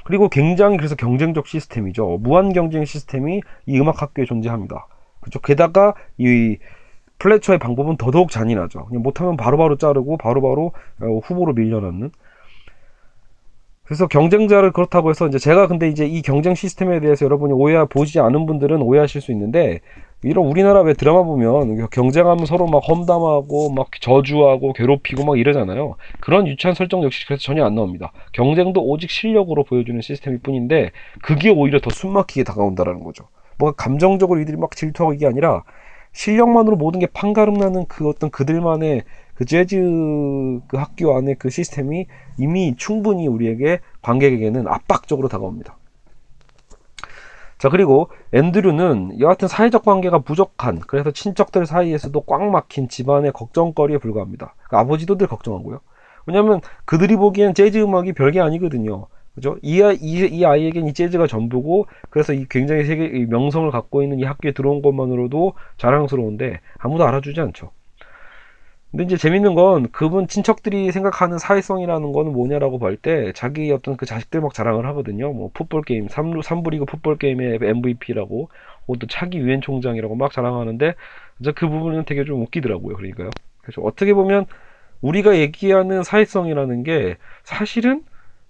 그리고 0.03 0.29
굉장히 0.29 0.77
그래서 0.77 0.95
경쟁적 0.95 1.47
시스템이죠. 1.47 2.19
무한 2.21 2.53
경쟁 2.53 2.85
시스템이 2.85 3.41
이 3.65 3.79
음악 3.79 4.01
학교에 4.03 4.25
존재합니다. 4.25 4.85
그죠? 5.21 5.39
게다가 5.39 5.95
이 6.17 6.57
플래처의 7.19 7.59
방법은 7.59 7.97
더더욱 7.97 8.29
잔인하죠. 8.29 8.87
못하면 8.91 9.37
바로바로 9.37 9.77
자르고 9.77 10.17
바로바로 10.17 10.71
어, 11.01 11.19
후보로 11.23 11.53
밀려넣는. 11.53 12.11
그래서 13.85 14.07
경쟁자를 14.07 14.71
그렇다고 14.71 15.11
해서 15.11 15.27
이제 15.27 15.37
제가 15.37 15.67
근데 15.67 15.87
이제 15.87 16.05
이 16.05 16.23
경쟁 16.23 16.55
시스템에 16.55 16.99
대해서 16.99 17.23
여러분이 17.23 17.53
오해 17.53 17.85
보지 17.85 18.19
않은 18.19 18.47
분들은 18.47 18.81
오해하실 18.81 19.21
수 19.21 19.31
있는데 19.31 19.79
이런 20.23 20.47
우리나라 20.47 20.81
왜 20.81 20.93
드라마 20.93 21.21
보면 21.21 21.87
경쟁하면 21.91 22.47
서로 22.47 22.65
막 22.65 22.79
험담하고 22.79 23.69
막 23.71 23.89
저주하고 24.01 24.73
괴롭히고 24.73 25.23
막 25.23 25.37
이러잖아요. 25.37 25.97
그런 26.19 26.47
유치한 26.47 26.73
설정 26.73 27.03
역시 27.03 27.27
그래서 27.27 27.43
전혀 27.43 27.63
안 27.63 27.75
나옵니다. 27.75 28.11
경쟁도 28.31 28.83
오직 28.83 29.11
실력으로 29.11 29.63
보여주는 29.63 30.01
시스템일 30.01 30.39
뿐인데 30.39 30.89
그게 31.21 31.51
오히려 31.51 31.79
더 31.79 31.91
숨막히게 31.91 32.43
다가온다라는 32.43 33.03
거죠. 33.03 33.27
뭐 33.59 33.73
감정적으로 33.73 34.39
이들이 34.39 34.57
막 34.57 34.75
질투하고 34.75 35.13
이게 35.13 35.27
아니라 35.27 35.63
실력만으로 36.15 36.77
모든 36.77 37.01
게 37.01 37.07
판가름 37.07 37.55
나는 37.55 37.85
그 37.87 38.07
어떤 38.07 38.29
그들만의 38.31 39.03
그 39.35 39.43
재즈 39.43 39.75
그 40.67 40.77
학교 40.77 41.15
안에 41.15 41.35
그 41.35 41.49
시스템이 41.49 42.07
이미 42.37 42.73
충분히 42.77 43.27
우리에게 43.27 43.81
관객에게는 44.01 44.65
압박적으로 44.67 45.27
다가옵니다. 45.27 45.77
자 47.57 47.69
그리고 47.69 48.09
앤드류는 48.33 49.19
여하튼 49.19 49.49
사회적 49.49 49.83
관계가 49.83 50.19
부족한 50.19 50.79
그래서 50.87 51.11
친척들 51.11 51.65
사이에서도 51.65 52.19
꽉 52.21 52.43
막힌 52.43 52.87
집안의 52.87 53.33
걱정거리에 53.33 53.97
불과합니다. 53.97 54.55
그러니까 54.55 54.79
아버지도 54.79 55.17
늘 55.17 55.27
걱정하고요. 55.27 55.81
왜냐하면 56.27 56.61
그들이 56.85 57.17
보기엔 57.17 57.53
재즈 57.53 57.77
음악이 57.77 58.13
별게 58.13 58.39
아니거든요. 58.39 59.07
그죠? 59.35 59.57
이, 59.61 59.81
아이, 59.81 59.97
이, 60.01 60.25
이 60.25 60.45
아이에겐 60.45 60.87
이 60.87 60.93
재즈가 60.93 61.27
전부고 61.27 61.87
그래서 62.09 62.33
이 62.33 62.45
굉장히 62.49 62.85
세계 62.85 63.05
이 63.05 63.25
명성을 63.25 63.69
갖고 63.71 64.01
있는 64.01 64.19
이 64.19 64.23
학교에 64.23 64.53
들어온 64.53 64.81
것만으로도 64.81 65.53
자랑스러운데 65.77 66.61
아무도 66.79 67.05
알아주지 67.05 67.41
않죠. 67.41 67.71
근데 68.91 69.03
이제 69.03 69.17
재밌는 69.17 69.55
건 69.55 69.89
그분 69.91 70.27
친척들이 70.27 70.91
생각하는 70.91 71.37
사회성이라는 71.37 72.13
거는 72.13 72.31
뭐냐라고 72.31 72.79
볼 72.79 72.95
때 72.97 73.33
자기 73.33 73.69
어떤 73.71 73.97
그 73.97 74.05
자식들 74.05 74.39
막 74.39 74.53
자랑을 74.53 74.85
하거든요. 74.87 75.33
뭐 75.33 75.49
풋볼 75.53 75.81
게임 75.83 76.07
3루 76.07 76.41
3부 76.41 76.69
리그 76.71 76.85
풋볼 76.85 77.17
게임의 77.17 77.59
MVP라고 77.61 78.49
또 78.87 79.07
차기 79.07 79.37
유엔 79.39 79.59
총장이라고 79.61 80.15
막 80.15 80.31
자랑하는데 80.31 80.95
이제 81.41 81.51
그 81.51 81.67
부분은 81.67 82.05
되게 82.05 82.23
좀 82.23 82.41
웃기더라고요. 82.43 82.95
그러니까요. 82.95 83.31
그래서 83.61 83.81
어떻게 83.81 84.13
보면 84.13 84.45
우리가 85.01 85.37
얘기하는 85.37 86.03
사회성이라는 86.03 86.83
게 86.83 87.17
사실은 87.43 88.03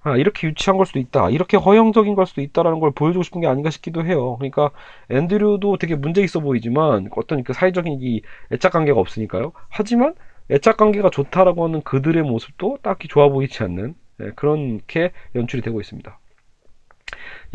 아, 0.06 0.18
이렇게 0.18 0.48
유치한 0.48 0.78
걸 0.78 0.86
수도 0.86 1.00
있다. 1.00 1.32
이렇게 1.32 1.58
허영적인 1.58 2.14
걸 2.14 2.28
수도 2.28 2.42
있다라는 2.42 2.80
걸 2.80 2.92
보여주고 2.92 3.24
싶은 3.24 3.42
게 3.42 3.48
아닌가 3.48 3.72
싶기도 3.72 4.06
해요. 4.06 4.36
그러니까 4.38 4.70
앤드류도 5.10 5.78
되게 5.78 5.96
문제 5.96 6.22
있어 6.22 6.42
보이지만 6.42 7.10
어떤 7.16 7.44
그 7.44 7.54
사회적인 7.54 7.98
이 8.02 8.22
애착 8.52 8.72
관계가 8.74 9.00
없으니까요. 9.00 9.52
하지만 9.68 10.14
애착 10.52 10.78
관계가 10.78 11.10
좋다라고 11.10 11.64
하는 11.66 11.82
그들의 11.82 12.22
모습도 12.22 12.78
딱히 12.84 13.08
좋아 13.08 13.30
보이지 13.30 13.64
않는 13.64 13.96
예, 14.22 14.32
그렇게 14.36 15.12
연출이 15.34 15.64
되고 15.64 15.82
있습니다. 15.82 16.20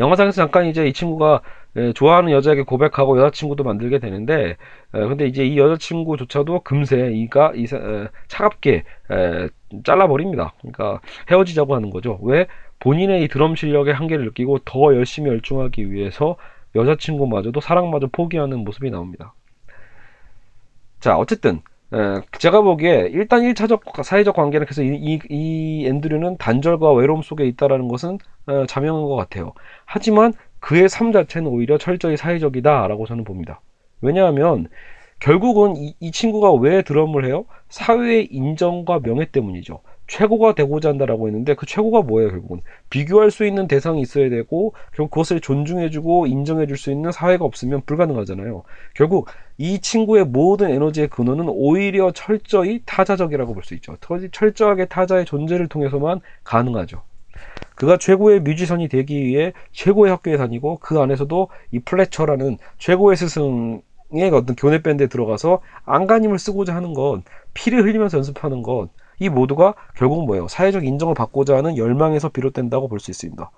영화상에서 0.01 0.43
잠깐 0.43 0.67
이제 0.67 0.89
이 0.89 0.93
친구가 0.93 1.43
예, 1.77 1.93
좋아하는 1.93 2.33
여자에게 2.33 2.63
고백하고 2.63 3.19
여자친구도 3.21 3.63
만들게 3.65 3.99
되는데 4.01 4.57
예, 4.95 4.99
근데 4.99 5.27
이제 5.27 5.45
이 5.47 5.57
여자친구조차도 5.59 6.61
금세 6.63 7.13
이가 7.13 7.53
이 7.55 7.67
사- 7.67 7.77
에, 7.77 8.09
차갑게 8.29 8.85
에, 9.13 9.49
잘라버립니다. 9.85 10.53
그러니까 10.61 11.01
헤어지자고 11.31 11.75
하는 11.75 11.91
거죠. 11.91 12.19
왜 12.23 12.47
본인의 12.81 13.23
이 13.25 13.29
드럼 13.29 13.55
실력의 13.57 13.95
한계를 13.95 14.25
느끼고 14.27 14.61
더 14.65 14.95
열심히 14.97 15.31
열중하기 15.31 15.93
위해서 15.93 16.37
여자친구마저도 16.75 17.61
사랑마저 17.61 18.09
포기하는 18.13 18.59
모습이 18.65 18.91
나옵니다. 18.91 19.35
자 21.01 21.17
어쨌든 21.17 21.63
에, 21.93 22.21
제가 22.39 22.61
보기에 22.63 23.09
일단 23.13 23.43
1차적 23.43 24.03
사회적 24.05 24.37
관계는 24.37 24.67
그래서 24.67 24.83
이, 24.83 24.89
이, 24.95 25.19
이 25.29 25.87
앤드류는 25.89 26.37
단절과 26.39 26.93
외로움 26.93 27.23
속에 27.23 27.47
있다라는 27.47 27.89
것은 27.89 28.19
어, 28.47 28.67
자명한 28.67 29.03
것 29.05 29.17
같아요. 29.17 29.53
하지만 29.87 30.33
그의 30.61 30.89
삶 30.89 31.13
자체는 31.13 31.49
오히려 31.51 31.79
철저히 31.79 32.17
사회적이다라고 32.17 33.07
저는 33.07 33.25
봅니다. 33.25 33.61
왜냐하면 34.01 34.69
결국은 35.19 35.77
이, 35.77 35.95
이 36.01 36.11
친구가 36.13 36.53
왜 36.55 36.83
드럼을 36.83 37.27
해요? 37.27 37.45
사회의 37.69 38.27
인정과 38.31 39.01
명예 39.01 39.27
때문이죠. 39.27 39.81
최고가 40.07 40.55
되고자 40.57 40.89
한다라고 40.89 41.29
했는데 41.29 41.55
그 41.55 41.67
최고가 41.67 42.03
뭐예요 42.03 42.31
결국은 42.31 42.63
비교할 42.91 43.31
수 43.31 43.47
있는 43.47 43.69
대상이 43.69 44.01
있어야 44.01 44.29
되고 44.29 44.75
결국 44.93 45.11
그것을 45.13 45.41
존중해주고 45.41 46.27
인정해줄 46.27 46.77
수 46.77 46.91
있는 46.91 47.13
사회가 47.13 47.45
없으면 47.45 47.83
불가능하잖아요 47.87 48.65
결국 48.95 49.29
이 49.57 49.79
친구의 49.81 50.25
모든 50.25 50.71
에너지의 50.71 51.07
근원은 51.09 51.45
오히려 51.49 52.11
철저히 52.11 52.83
타자적이라고 52.87 53.55
볼 53.55 53.63
수 53.63 53.75
있죠 53.75 53.97
터- 54.01 54.19
철저하게 54.33 54.87
타자의 54.87 55.25
존재를 55.27 55.69
통해서만 55.69 56.21
가능하죠 56.43 57.03
그가 57.81 57.97
최고의 57.97 58.41
뮤지션이 58.41 58.89
되기 58.89 59.25
위해 59.25 59.55
최고의 59.73 60.11
학교에 60.11 60.37
다니고 60.37 60.81
그 60.83 61.01
안에서도 61.01 61.49
이 61.73 61.79
플래처라는 61.79 62.59
최고의 62.77 63.17
스승 63.17 63.81
의 64.13 64.29
어떤 64.31 64.55
교내 64.57 64.83
밴드에 64.83 65.07
들어가서 65.07 65.63
안간힘을 65.87 66.39
쓰고자 66.39 66.75
하는 66.75 66.93
것, 66.95 67.23
피를 67.55 67.85
흘리면서 67.85 68.19
연습하는 68.19 68.63
것, 68.63 68.89
이 69.21 69.29
모두가 69.29 69.75
결국 69.97 70.27
뭐예요? 70.27 70.49
사회적 70.49 70.85
인정을 70.85 71.15
받고자 71.15 71.57
하는 71.57 71.77
열망에서 71.79 72.29
비롯된다고 72.29 72.89
볼 72.89 72.99
수 72.99 73.13
있습니다. 73.13 73.51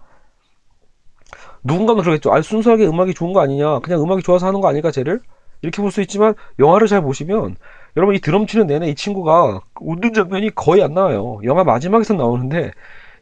누군가는 1.65 2.03
그러겠죠. 2.03 2.33
아, 2.35 2.43
순수하게 2.43 2.87
음악이 2.87 3.15
좋은 3.15 3.33
거 3.33 3.41
아니냐. 3.41 3.79
그냥 3.81 4.03
음악이 4.03 4.23
좋아서 4.23 4.47
하는 4.47 4.61
거 4.61 4.69
아닐까, 4.69 4.91
쟤를? 4.91 5.21
이렇게 5.63 5.81
볼 5.81 5.91
수 5.91 6.03
있지만, 6.03 6.35
영화를 6.59 6.87
잘 6.87 7.01
보시면, 7.01 7.57
여러분 7.97 8.15
이 8.15 8.21
드럼 8.21 8.47
치는 8.47 8.67
내내 8.67 8.89
이 8.89 8.95
친구가 8.95 9.63
웃는 9.81 10.13
장면이 10.13 10.51
거의 10.55 10.83
안 10.83 10.93
나와요. 10.93 11.41
영화 11.45 11.65
마지막에서 11.65 12.13
나오는데, 12.15 12.73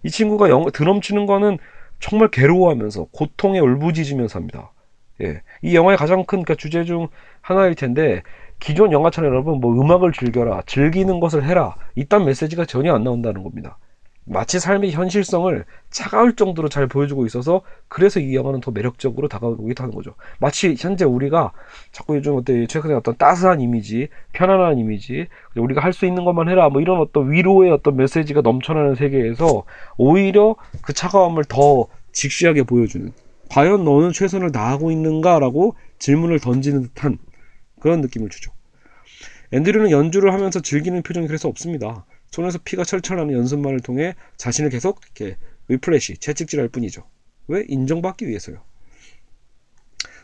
이 0.03 0.11
친구가 0.11 0.49
영, 0.51 0.65
드럼 0.73 1.01
치는 1.01 1.27
거는 1.27 1.59
정말 1.99 2.31
괴로워하면서, 2.31 3.09
고통에 3.13 3.59
울부짖으면서 3.59 4.39
합니다. 4.39 4.73
예. 5.23 5.43
이 5.63 5.75
영화의 5.75 5.99
가장 5.99 6.25
큰 6.25 6.43
그러니까 6.43 6.55
주제 6.55 6.85
중 6.85 7.09
하나일 7.43 7.75
텐데, 7.75 8.23
기존 8.59 8.93
영화처럼 8.93 9.31
여러분 9.31 9.61
뭐 9.61 9.73
음악을 9.73 10.13
즐겨라, 10.13 10.63
즐기는 10.67 11.21
것을 11.21 11.45
해라, 11.45 11.77
이딴 11.95 12.25
메시지가 12.25 12.65
전혀 12.65 12.95
안 12.95 13.05
나온다는 13.05 13.43
겁니다. 13.43 13.79
마치 14.33 14.61
삶의 14.61 14.93
현실성을 14.93 15.65
차가울 15.91 16.37
정도로 16.37 16.69
잘 16.69 16.87
보여주고 16.87 17.27
있어서 17.27 17.63
그래서 17.89 18.21
이 18.21 18.37
영화는 18.37 18.61
더 18.61 18.71
매력적으로 18.71 19.27
다가오고 19.27 19.69
있다는 19.73 19.93
거죠. 19.93 20.15
마치 20.39 20.77
현재 20.79 21.05
우리가 21.05 21.51
자꾸 21.91 22.15
요즘 22.15 22.37
어때 22.37 22.65
최근에 22.69 22.95
어떤 22.95 23.17
따스한 23.17 23.61
이미지, 23.61 24.09
편안한 24.33 24.79
이미지, 24.79 25.27
우리가 25.57 25.83
할 25.83 25.91
수 25.93 26.07
있는 26.07 26.25
것만 26.25 26.49
해라 26.49 26.69
뭐 26.69 26.81
이런 26.81 27.01
어떤 27.01 27.33
위로의 27.33 27.73
어떤 27.73 27.97
메시지가 27.97 28.43
넘쳐나는 28.43 28.95
세계에서 28.95 29.65
오히려 29.99 30.55
그 30.83 30.93
차가움을 30.93 31.43
더 31.45 31.89
직시하게 32.13 32.63
보여주는 32.63 33.13
과연 33.51 33.85
너는 33.85 34.13
최선을 34.13 34.53
다하고 34.53 34.93
있는가라고 34.93 35.75
질문을 35.99 36.39
던지는 36.39 36.83
듯한 36.83 37.19
그런 37.81 38.01
느낌을 38.01 38.31
주죠. 38.31 38.53
앤드류는 39.51 39.91
연주를 39.91 40.33
하면서 40.33 40.61
즐기는 40.61 41.03
표정이 41.03 41.27
그래서 41.27 41.49
없습니다. 41.49 42.05
손에서 42.31 42.59
피가 42.65 42.85
철철하는 42.85 43.35
연습만을 43.35 43.81
통해 43.81 44.15
자신을 44.37 44.71
계속 44.71 45.01
이렇게 45.05 45.37
whiplash, 45.69 46.19
채찍질할 46.19 46.69
뿐이죠. 46.69 47.03
왜? 47.49 47.65
인정받기 47.69 48.29
위해서요. 48.29 48.59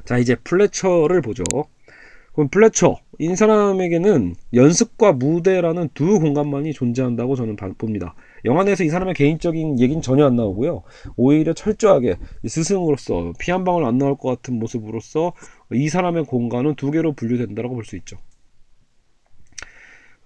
자, 0.05 0.19
이제 0.19 0.37
플래처를 0.37 1.21
보죠. 1.21 1.43
그럼 2.33 2.49
플래처, 2.51 2.99
이 3.19 3.35
사람에게는 3.35 4.35
연습과 4.55 5.13
무대라는 5.15 5.89
두 5.95 6.21
공간만이 6.21 6.75
존재한다고 6.75 7.35
저는 7.35 7.57
봐- 7.57 7.73
봅니다. 7.79 8.15
영화 8.45 8.63
내에서 8.63 8.85
이 8.85 8.89
사람의 8.91 9.15
개인적인 9.15 9.81
얘기는 9.81 10.01
전혀 10.03 10.27
안 10.27 10.37
나오고요. 10.37 10.83
오히려 11.17 11.55
철저하게 11.55 12.17
이 12.45 12.49
스승으로서 12.49 13.33
피 13.39 13.51
한 13.51 13.65
방울 13.65 13.85
안 13.85 13.97
나올 13.99 14.17
것 14.19 14.29
같은 14.29 14.59
모습으로서 14.59 15.33
이 15.73 15.89
사람의 15.89 16.25
공간은 16.27 16.75
두 16.77 16.91
개로 16.91 17.13
분류된다고 17.15 17.71
볼 17.75 17.85
수 17.85 17.97
있죠. 17.97 18.19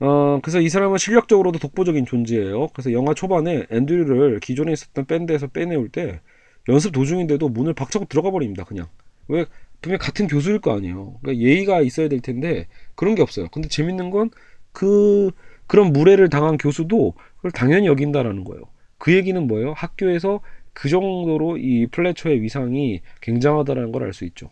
어, 0.00 0.40
그래서 0.42 0.60
이 0.60 0.68
사람은 0.68 0.96
실력적으로도 0.98 1.58
독보적인 1.58 2.06
존재예요. 2.06 2.68
그래서 2.68 2.92
영화 2.92 3.12
초반에 3.14 3.66
앤드류를 3.70 4.40
기존에 4.40 4.72
있었던 4.72 5.04
밴드에서 5.06 5.48
빼내올 5.48 5.90
때 5.90 6.20
연습 6.68 6.92
도중인데도 6.92 7.48
문을 7.50 7.74
박차고 7.74 8.06
들어가 8.06 8.30
버립니다. 8.30 8.64
그냥 8.64 8.86
왜 9.28 9.44
분명 9.82 9.98
같은 9.98 10.26
교수일 10.26 10.60
거 10.60 10.74
아니에요. 10.74 11.18
그러니까 11.22 11.42
예의가 11.44 11.82
있어야 11.82 12.08
될 12.08 12.20
텐데 12.20 12.66
그런 12.94 13.14
게 13.14 13.22
없어요. 13.22 13.48
근데 13.52 13.68
재밌는 13.68 14.10
건 14.10 14.30
그 14.72 15.32
그런 15.66 15.92
무례를 15.92 16.28
당한 16.30 16.56
교수도 16.56 17.14
그걸 17.36 17.50
당연히 17.50 17.86
여긴다라는 17.88 18.44
거예요. 18.44 18.62
그 18.98 19.12
얘기는 19.14 19.44
뭐예요? 19.48 19.72
학교에서 19.72 20.40
그 20.72 20.88
정도로 20.88 21.56
이 21.58 21.86
플래처의 21.88 22.40
위상이 22.42 23.00
굉장하다라는 23.20 23.90
걸 23.92 24.04
알 24.04 24.12
수 24.12 24.24
있죠. 24.26 24.50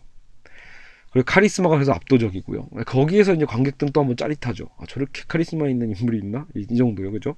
그리고 1.11 1.25
카리스마가 1.25 1.75
그래서 1.75 1.91
압도적이고요. 1.93 2.69
거기에서 2.85 3.33
이제 3.33 3.45
관객들은 3.45 3.91
또 3.93 4.01
한번 4.01 4.15
짜릿하죠. 4.15 4.69
아, 4.77 4.83
저렇게 4.87 5.23
카리스마 5.27 5.67
있는 5.67 5.93
인물이 5.95 6.19
있나? 6.19 6.45
이, 6.55 6.65
이 6.69 6.77
정도요, 6.77 7.11
그죠? 7.11 7.35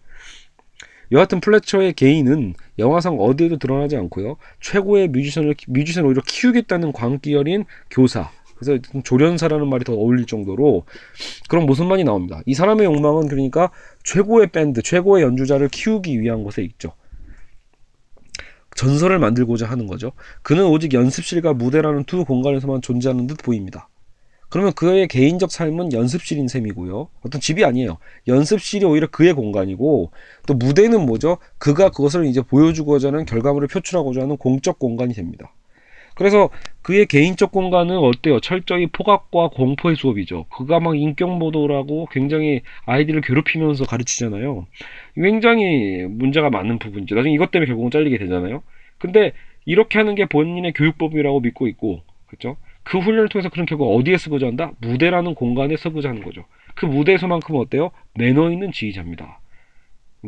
여하튼 1.12 1.42
플래처의 1.42 1.94
개인은 1.94 2.54
영화상 2.80 3.20
어디에도 3.20 3.58
드러나지 3.58 3.98
않고요. 3.98 4.38
최고의 4.62 5.10
뮤지션을 5.10 5.56
뮤지션을 5.68 6.08
오히려 6.08 6.22
키우겠다는 6.25 6.94
광기 6.94 7.36
어린 7.36 7.66
교사 7.90 8.32
그래서 8.56 8.82
조련사라는 9.04 9.68
말이 9.68 9.84
더 9.84 9.94
어울릴 9.94 10.25
정도로 10.25 10.86
그런 11.50 11.66
모습만이 11.66 12.04
나옵니다. 12.04 12.42
이 12.46 12.54
사람의 12.54 12.86
욕망은 12.86 13.28
그러니까 13.28 13.72
최고의 14.04 14.51
밴드, 14.51 14.82
최고의 14.82 15.24
연주자를 15.24 15.68
키우기 15.68 16.22
위한 16.22 16.44
것에 16.44 16.62
있죠. 16.63 16.94
전설을 18.75 19.20
만들고자 19.20 19.68
하는 19.68 19.88
거죠. 19.88 20.12
그는 20.42 20.66
오직 20.66 20.94
연습실과 20.94 21.54
무대라는 21.54 22.06
두 22.06 22.25
공간에서만 22.25 22.82
존재하는 22.82 23.28
듯 23.28 23.38
보입니다. 23.44 23.90
그러면 24.51 24.74
그의 24.74 25.08
개인적 25.08 25.50
삶은 25.50 25.94
연습실인 25.94 26.50
셈이고요. 26.50 27.08
어떤 27.25 27.40
집이 27.40 27.63
아니에요. 27.63 27.98
연습실이 28.28 28.86
오히려 28.86 29.08
그의 29.08 29.34
공간이고 29.34 30.12
또 30.46 30.54
무대는 30.54 31.06
뭐죠? 31.06 31.38
그가 31.58 31.90
그것을 31.90 32.25
이제 32.25 32.42
보여주고자 32.42 33.08
하는 33.08 33.25
결과물을 33.25 33.70
표출하고자 33.70 34.22
하는 34.24 34.36
공적 34.36 34.78
공간이 34.78 35.13
됩니다. 35.13 35.54
그래서 36.16 36.50
그의 36.82 37.06
개인적 37.06 37.51
공간은 37.54 37.98
어때요? 37.98 38.42
철저히 38.42 38.88
포각과 38.88 39.50
공포의 39.50 39.96
수업이죠. 39.96 40.46
그가 40.56 40.82
막 40.82 40.98
인격 40.98 41.38
모도라고 41.38 42.08
굉장히 42.12 42.62
아이들을 42.86 43.22
괴롭히면서 43.22 43.86
가르치잖아요. 43.86 44.68
굉장히 45.15 46.06
문제가 46.10 46.50
많은 46.50 46.80
부분이죠. 46.80 47.15
나중에 47.15 47.34
이것 47.34 47.51
때문에 47.51 47.68
결국은 47.68 47.91
잘리게 47.91 48.18
되잖아요. 48.18 48.63
근데 48.98 49.34
이렇게 49.65 50.00
하는 50.00 50.15
게 50.15 50.25
본인의 50.25 50.74
교육법이라고 50.74 51.39
믿고 51.41 51.68
있고, 51.68 52.01
그렇죠? 52.27 52.58
그 52.84 52.98
훈련을 52.98 53.30
통해서 53.30 53.50
그런 53.50 53.65
결국 53.65 53.96
어디에 53.96 54.18
쓰고자 54.18 54.48
한다? 54.48 54.72
무대라는 54.82 55.36
공간에 55.36 55.77
쓰고자 55.77 56.10
하는 56.10 56.24
거죠. 56.24 56.46
그 56.75 56.86
무대에서만큼은 56.86 57.60
어때요? 57.60 57.91
매너 58.15 58.51
있는 58.51 58.72
지휘자입니다. 58.72 59.39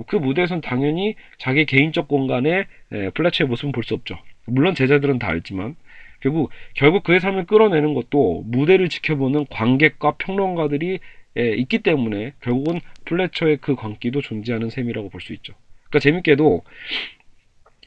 그 0.08 0.16
무대에선 0.16 0.62
당연히 0.62 1.16
자기 1.38 1.66
개인적 1.66 2.08
공간에 2.08 2.66
에, 2.92 3.10
플래츠의 3.12 3.48
모습은 3.48 3.72
볼 3.72 3.84
수 3.84 3.94
없죠. 3.94 4.18
물론 4.46 4.75
제자들은 4.75 5.20
다 5.20 5.30
알지만 5.30 5.75
결국 6.20 6.52
결국 6.74 7.04
그의 7.04 7.20
삶을 7.20 7.46
끌어내는 7.46 7.94
것도 7.94 8.44
무대를 8.48 8.90
지켜보는 8.90 9.46
관객과 9.50 10.16
평론가들이 10.18 11.00
에, 11.38 11.54
있기 11.56 11.80
때문에 11.80 12.34
결국은 12.42 12.80
플래처의 13.06 13.58
그 13.58 13.75
광기도 13.75 14.22
존재하는 14.22 14.70
셈이라고 14.70 15.10
볼 15.10 15.22
수 15.22 15.34
있죠. 15.34 15.54
그러니까 15.90 16.00
재밌게도 16.00 16.63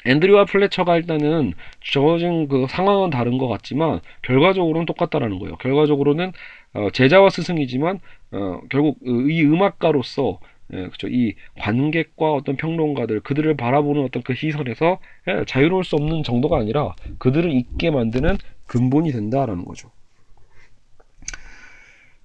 앤드류와 0.04 0.44
플래처가 0.44 0.96
일단은 0.96 1.52
주어진 1.80 2.46
그 2.48 2.66
상황은 2.68 3.10
다른 3.10 3.38
것 3.38 3.48
같지만 3.48 4.00
결과적으로는 4.22 4.86
똑같다라는 4.86 5.38
거예요. 5.40 5.56
결과적으로는 5.56 6.32
어, 6.74 6.90
제자와 6.92 7.30
스승이지만 7.30 7.98
어, 8.32 8.60
결국 8.70 8.98
이 9.04 9.42
음악가로서 9.42 10.38
예, 10.72 10.88
그죠. 10.88 11.08
이 11.08 11.34
관객과 11.60 12.32
어떤 12.32 12.56
평론가들 12.56 13.20
그들을 13.20 13.56
바라보는 13.56 14.02
어떤 14.02 14.22
그 14.22 14.34
시선에서 14.34 14.98
예, 15.28 15.44
자유로울 15.46 15.84
수 15.84 15.96
없는 15.96 16.22
정도가 16.22 16.58
아니라 16.58 16.94
그들을 17.18 17.50
있게 17.52 17.90
만드는 17.90 18.38
근본이 18.66 19.12
된다라는 19.12 19.64
거죠. 19.64 19.90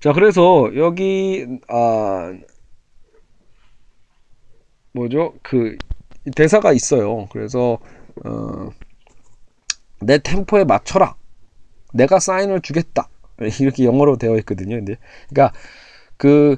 자, 0.02 0.14
그래서 0.14 0.72
여기 0.76 1.46
아 1.68 2.34
뭐죠? 4.94 5.36
그 5.44 5.78
대사가 6.36 6.74
있어요. 6.74 7.28
그래서 7.32 7.78
어, 8.26 8.70
내 10.02 10.18
템포에 10.18 10.64
맞춰라. 10.64 11.16
내가 11.94 12.20
사인을 12.20 12.62
주겠다. 12.62 13.10
이렇게 13.62 13.86
영어로 13.86 14.18
되어 14.18 14.38
있거든요. 14.38 14.76
근데 14.78 14.98
그러니까 15.30 15.56
그 16.18 16.58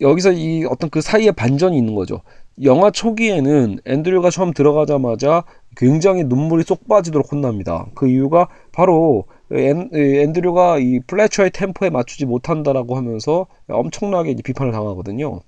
여기서 0.00 0.30
이 0.30 0.64
어떤 0.64 0.88
그 0.88 1.00
사이에 1.00 1.32
반전이 1.32 1.76
있는 1.76 1.96
거죠. 1.96 2.22
영화 2.62 2.92
초기에는 2.92 3.80
앤드류가 3.84 4.30
처음 4.30 4.52
들어가자마자 4.52 5.44
굉장히 5.76 6.24
눈물이 6.24 6.64
쏙 6.64 6.86
빠지도록 6.88 7.32
혼납니다. 7.32 7.86
그 7.94 8.08
이유가 8.08 8.48
바로 8.72 9.24
앤, 9.52 9.90
앤드류가 9.92 10.78
이 10.78 11.00
플래처의 11.06 11.50
템포에 11.50 11.90
맞추지 11.90 12.26
못한다라고 12.26 12.96
하면서 12.96 13.46
엄청나게 13.68 14.34
비판을 14.44 14.72
당하거든요. 14.72 15.40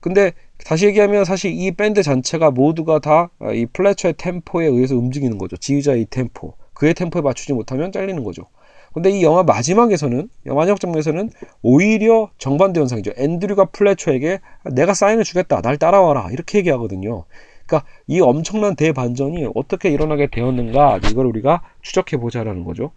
근데 0.00 0.32
다시 0.64 0.86
얘기하면 0.86 1.24
사실 1.24 1.52
이 1.52 1.70
밴드 1.72 2.02
전체가 2.02 2.50
모두가 2.50 2.98
다 3.00 3.30
이 3.54 3.66
플래처의 3.66 4.14
템포에 4.16 4.66
의해서 4.66 4.96
움직이는 4.96 5.38
거죠. 5.38 5.56
지휘자의 5.56 6.02
이 6.02 6.06
템포. 6.06 6.54
그의 6.74 6.94
템포에 6.94 7.22
맞추지 7.22 7.52
못하면 7.52 7.90
잘리는 7.92 8.22
거죠. 8.24 8.42
근데 8.94 9.10
이 9.10 9.22
영화 9.22 9.42
마지막에서는 9.42 10.28
마지막 10.46 10.80
장면에서는 10.80 11.30
오히려 11.62 12.30
정반대 12.38 12.80
현상이죠. 12.80 13.12
앤드류가 13.16 13.66
플래처에게 13.66 14.40
내가 14.72 14.94
사인을 14.94 15.24
주겠다. 15.24 15.60
날 15.60 15.76
따라와라. 15.76 16.28
이렇게 16.32 16.58
얘기하거든요. 16.58 17.24
그러니까 17.68 17.86
이 18.06 18.20
엄청난 18.20 18.74
대반전이 18.74 19.46
어떻게 19.54 19.90
일어나게 19.90 20.28
되었는가 20.28 21.00
이걸 21.04 21.26
우리가 21.26 21.62
추적해 21.82 22.16
보자라는 22.16 22.64
거죠. 22.64 22.90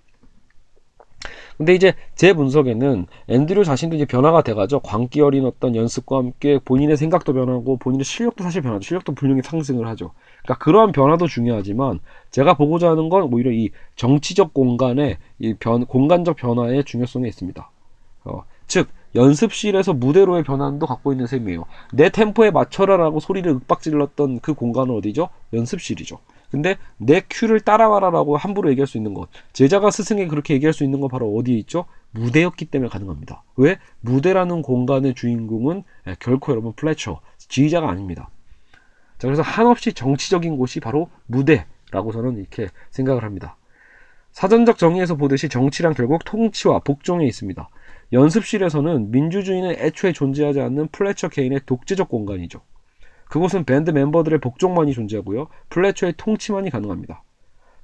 근데 1.58 1.76
이제 1.76 1.94
제 2.16 2.34
분석에는 2.34 3.06
앤드류 3.28 3.64
자신도 3.64 3.96
이제 3.96 4.06
변화가 4.06 4.42
돼가죠. 4.42 4.80
광기 4.80 5.22
어린 5.22 5.46
어떤 5.46 5.76
연습과 5.76 6.18
함께 6.18 6.60
본인의 6.66 6.98
생각도 6.98 7.34
변하고 7.34 7.78
본인의 7.78 8.04
실력도 8.04 8.44
사실 8.44 8.64
변하죠. 8.64 8.82
실력도 8.82 9.14
분명히 9.14 9.44
상승을 9.44 9.88
하죠. 9.90 10.14
그러니까 10.42 10.64
그러한 10.64 10.92
변화도 10.92 11.28
중요하지만 11.28 12.00
제가 12.32 12.56
보고자 12.56 12.90
하는 12.90 13.10
건 13.10 13.32
오히려 13.32 13.52
이 13.52 13.70
정치적 13.96 14.56
공간의 14.56 15.18
이 15.38 15.54
변, 15.60 15.86
공간적 15.86 16.38
변화의 16.38 16.84
중요성에 16.86 17.28
있습니다. 17.28 17.70
어, 18.24 18.44
즉 18.66 18.88
연습실에서 19.16 19.94
무대로의 19.94 20.44
변환도 20.44 20.86
갖고 20.86 21.12
있는 21.12 21.28
셈이에요. 21.28 21.66
내 21.94 22.10
템포에 22.10 22.52
맞춰라라고 22.52 23.20
소리를 23.20 23.52
윽박질렀던 23.52 24.40
그 24.40 24.54
공간은 24.54 24.96
어디죠? 24.96 25.30
연습실이죠. 25.54 26.20
근데 26.50 26.78
내 26.98 27.22
큐를 27.30 27.62
따라와라라고 27.62 28.36
함부로 28.36 28.70
얘기할 28.72 28.86
수 28.86 28.98
있는 28.98 29.14
것. 29.14 29.30
제자가 29.54 29.90
스승에게 29.90 30.28
그렇게 30.28 30.54
얘기할 30.54 30.74
수 30.74 30.84
있는 30.84 31.00
건 31.00 31.10
바로 31.10 31.34
어디에 31.34 31.58
있죠? 31.60 31.86
무대였기 32.12 32.66
때문에 32.66 32.90
가능합니다. 32.90 33.44
왜? 33.56 33.80
무대라는 34.02 34.62
공간의 34.62 35.14
주인공은 35.14 35.84
예, 36.08 36.16
결코 36.20 36.52
여러분 36.52 36.74
플래처, 36.74 37.22
지휘자가 37.38 37.90
아닙니다. 37.90 38.30
자, 39.18 39.28
그래서 39.28 39.42
한없이 39.42 39.94
정치적인 39.94 40.58
곳이 40.58 40.82
바로 40.82 41.10
무대라고 41.28 42.12
저는 42.12 42.38
이렇게 42.38 42.68
생각을 42.90 43.24
합니다. 43.24 43.56
사전적 44.32 44.78
정의에서 44.78 45.16
보듯이 45.16 45.48
정치란 45.48 45.94
결국 45.94 46.24
통치와 46.26 46.80
복종에 46.80 47.26
있습니다. 47.28 47.70
연습실에서는 48.14 49.12
민주주의는 49.12 49.76
애초에 49.78 50.12
존재하지 50.12 50.60
않는 50.62 50.90
플래처 50.92 51.30
개인의 51.30 51.62
독재적 51.66 52.10
공간이죠. 52.10 52.62
그곳은 53.30 53.64
밴드 53.64 53.92
멤버들의 53.92 54.40
복종만이 54.40 54.94
존재하고요. 54.94 55.48
플래처의 55.70 56.16
통치만이 56.18 56.70
가능합니다. 56.70 57.24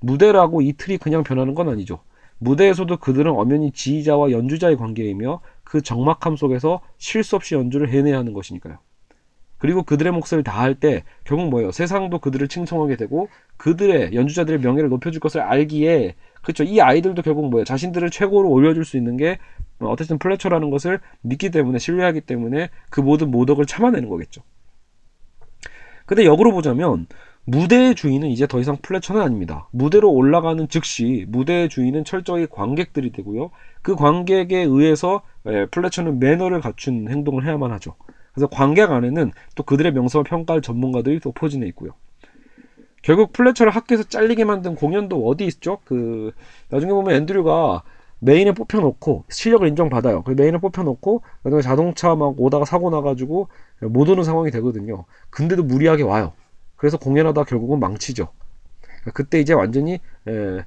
무대라고 0.01 0.61
이 0.61 0.73
틀이 0.73 0.97
그냥 0.97 1.23
변하는 1.23 1.55
건 1.55 1.69
아니죠. 1.69 1.99
무대에서도 2.39 2.97
그들은 2.97 3.31
엄연히 3.31 3.71
지휘자와 3.71 4.31
연주자의 4.31 4.77
관계이며 4.77 5.39
그 5.63 5.81
적막함 5.81 6.35
속에서 6.35 6.81
실수 6.97 7.35
없이 7.35 7.55
연주를 7.55 7.89
해내야 7.89 8.17
하는 8.17 8.33
것이니까요. 8.33 8.77
그리고 9.57 9.83
그들의 9.83 10.11
몫을 10.11 10.43
다할 10.43 10.75
때 10.75 11.03
결국 11.23 11.49
뭐예요? 11.49 11.71
세상도 11.71 12.19
그들을 12.19 12.47
칭송하게 12.47 12.95
되고 12.95 13.27
그들의 13.57 14.13
연주자들의 14.13 14.59
명예를 14.59 14.89
높여줄 14.89 15.19
것을 15.19 15.41
알기에 15.41 16.15
그렇죠. 16.43 16.63
이 16.63 16.79
아이들도 16.79 17.21
결국 17.23 17.49
뭐예요? 17.49 17.63
자신들을 17.65 18.09
최고로 18.11 18.49
올려줄 18.49 18.85
수 18.85 18.97
있는 18.97 19.17
게 19.17 19.39
어쨌든 19.79 20.17
플래처라는 20.17 20.69
것을 20.69 20.99
믿기 21.21 21.51
때문에 21.51 21.79
신뢰하기 21.79 22.21
때문에 22.21 22.69
그 22.89 23.01
모든 23.01 23.31
모독을 23.31 23.65
참아내는 23.65 24.09
거겠죠. 24.09 24.41
근데 26.05 26.25
역으로 26.25 26.51
보자면 26.51 27.05
무대의 27.45 27.95
주인은 27.95 28.29
이제 28.29 28.45
더 28.45 28.59
이상 28.59 28.77
플래처는 28.81 29.21
아닙니다. 29.21 29.69
무대로 29.71 30.11
올라가는 30.11 30.67
즉시 30.67 31.25
무대의 31.29 31.69
주인은 31.69 32.03
철저히 32.03 32.45
관객들이 32.45 33.11
되고요. 33.11 33.51
그 33.81 33.95
관객에 33.95 34.57
의해서 34.57 35.21
예, 35.47 35.65
플래처는 35.67 36.19
매너를 36.19 36.59
갖춘 36.59 37.07
행동을 37.09 37.45
해야만 37.45 37.71
하죠. 37.73 37.95
그래서 38.33 38.47
관객 38.47 38.91
안에는 38.91 39.31
또 39.55 39.63
그들의 39.63 39.93
명성을 39.93 40.23
평가할 40.25 40.61
전문가들이 40.61 41.19
또 41.21 41.31
포진해 41.31 41.67
있고요. 41.67 41.91
결국 43.01 43.31
플래처를 43.31 43.73
학교에서 43.73 44.03
잘리게 44.03 44.43
만든 44.43 44.75
공연도 44.75 45.25
어디 45.27 45.45
있죠? 45.45 45.79
그 45.85 46.33
나중에 46.69 46.91
보면 46.91 47.15
앤드류가 47.15 47.83
메인에 48.19 48.51
뽑혀놓고 48.53 49.25
실력을 49.29 49.67
인정받아요. 49.67 50.23
그 50.23 50.31
메인에 50.31 50.57
뽑혀놓고 50.59 51.21
그다음에 51.43 51.61
자동차 51.61 52.15
막 52.15 52.39
오다가 52.39 52.65
사고 52.65 52.89
나가지고 52.89 53.49
못 53.81 54.09
오는 54.09 54.23
상황이 54.23 54.51
되거든요. 54.51 55.05
근데도 55.29 55.63
무리하게 55.63 56.03
와요. 56.03 56.33
그래서 56.75 56.97
공연하다 56.97 57.43
결국은 57.43 57.79
망치죠. 57.79 58.29
그때 59.13 59.39
이제 59.39 59.53
완전히 59.53 59.99
에, 60.27 60.65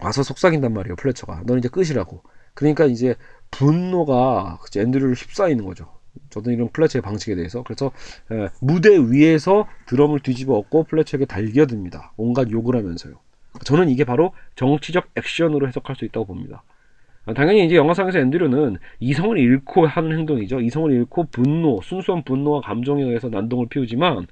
와서 0.00 0.22
속삭인단 0.22 0.72
말이에요. 0.72 0.96
플래처가 0.96 1.42
넌 1.46 1.58
이제 1.58 1.68
끝이라고. 1.68 2.22
그러니까 2.54 2.84
이제 2.84 3.16
분노가 3.50 4.58
앤드류를 4.76 5.14
휩싸이는 5.14 5.64
거죠. 5.64 5.92
저도 6.30 6.52
이런 6.52 6.68
플래처의 6.70 7.02
방식에 7.02 7.34
대해서 7.34 7.62
그래서 7.62 7.90
에, 8.30 8.48
무대 8.60 8.96
위에서 8.96 9.66
드럼을 9.86 10.20
뒤집어 10.20 10.54
엎고 10.54 10.84
플래처에게 10.84 11.26
달겨듭니다. 11.26 12.12
온갖 12.16 12.50
욕을 12.50 12.76
하면서요. 12.76 13.14
저는 13.64 13.88
이게 13.88 14.04
바로 14.04 14.32
정치적 14.56 15.10
액션으로 15.16 15.68
해석할 15.68 15.96
수 15.96 16.04
있다고 16.04 16.26
봅니다. 16.26 16.62
당연히 17.34 17.64
이제 17.64 17.76
영화상에서 17.76 18.18
앤드류는 18.18 18.76
이성을 19.00 19.38
잃고 19.38 19.86
하는 19.86 20.18
행동이죠. 20.18 20.60
이성을 20.60 20.92
잃고 20.92 21.28
분노, 21.30 21.80
순수한 21.82 22.22
분노와 22.22 22.60
감정에 22.60 23.02
의해서 23.02 23.28
난동을 23.28 23.68
피우지만 23.68 24.26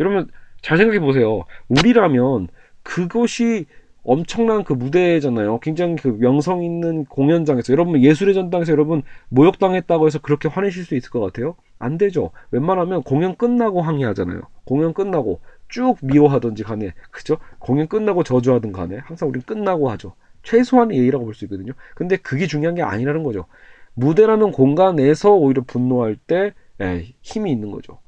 여러분 0.00 0.28
잘 0.60 0.78
생각해 0.78 0.98
보세요. 0.98 1.44
우리라면 1.68 2.48
그것이 2.82 3.66
엄청난 4.02 4.64
그 4.64 4.72
무대잖아요. 4.72 5.60
굉장히 5.60 5.96
그 5.96 6.08
명성 6.08 6.62
있는 6.62 7.04
공연장에서 7.06 7.72
여러분 7.72 8.02
예술의 8.02 8.34
전당에서 8.34 8.72
여러분 8.72 9.02
모욕당했다고 9.30 10.06
해서 10.06 10.18
그렇게 10.18 10.48
화내실 10.48 10.84
수 10.84 10.94
있을 10.94 11.10
것 11.10 11.20
같아요? 11.20 11.56
안 11.78 11.96
되죠. 11.98 12.30
웬만하면 12.50 13.02
공연 13.02 13.36
끝나고 13.36 13.80
항의하잖아요. 13.80 14.42
공연 14.64 14.92
끝나고 14.92 15.40
쭉 15.68 15.96
미워하던지 16.02 16.62
간에 16.62 16.92
그죠? 17.10 17.38
공연 17.58 17.88
끝나고 17.88 18.22
저주하든 18.22 18.72
간에 18.72 18.98
항상 18.98 19.28
우린 19.28 19.42
끝나고 19.42 19.90
하죠. 19.90 20.14
최소한의 20.42 20.98
예의라고 20.98 21.24
볼 21.24 21.34
수 21.34 21.44
있거든요. 21.46 21.72
근데 21.94 22.16
그게 22.16 22.46
중요한 22.46 22.74
게 22.74 22.82
아니라는 22.82 23.22
거죠. 23.22 23.46
무대라는 23.94 24.52
공간에서 24.52 25.32
오히려 25.34 25.62
분노할 25.66 26.16
때 26.16 26.52
예, 26.80 27.06
힘이 27.22 27.52
있는 27.52 27.70
거죠. 27.70 27.98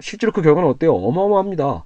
실제로 0.00 0.32
그 0.32 0.42
결과는 0.42 0.68
어때요? 0.68 0.94
어마어마합니다. 0.94 1.84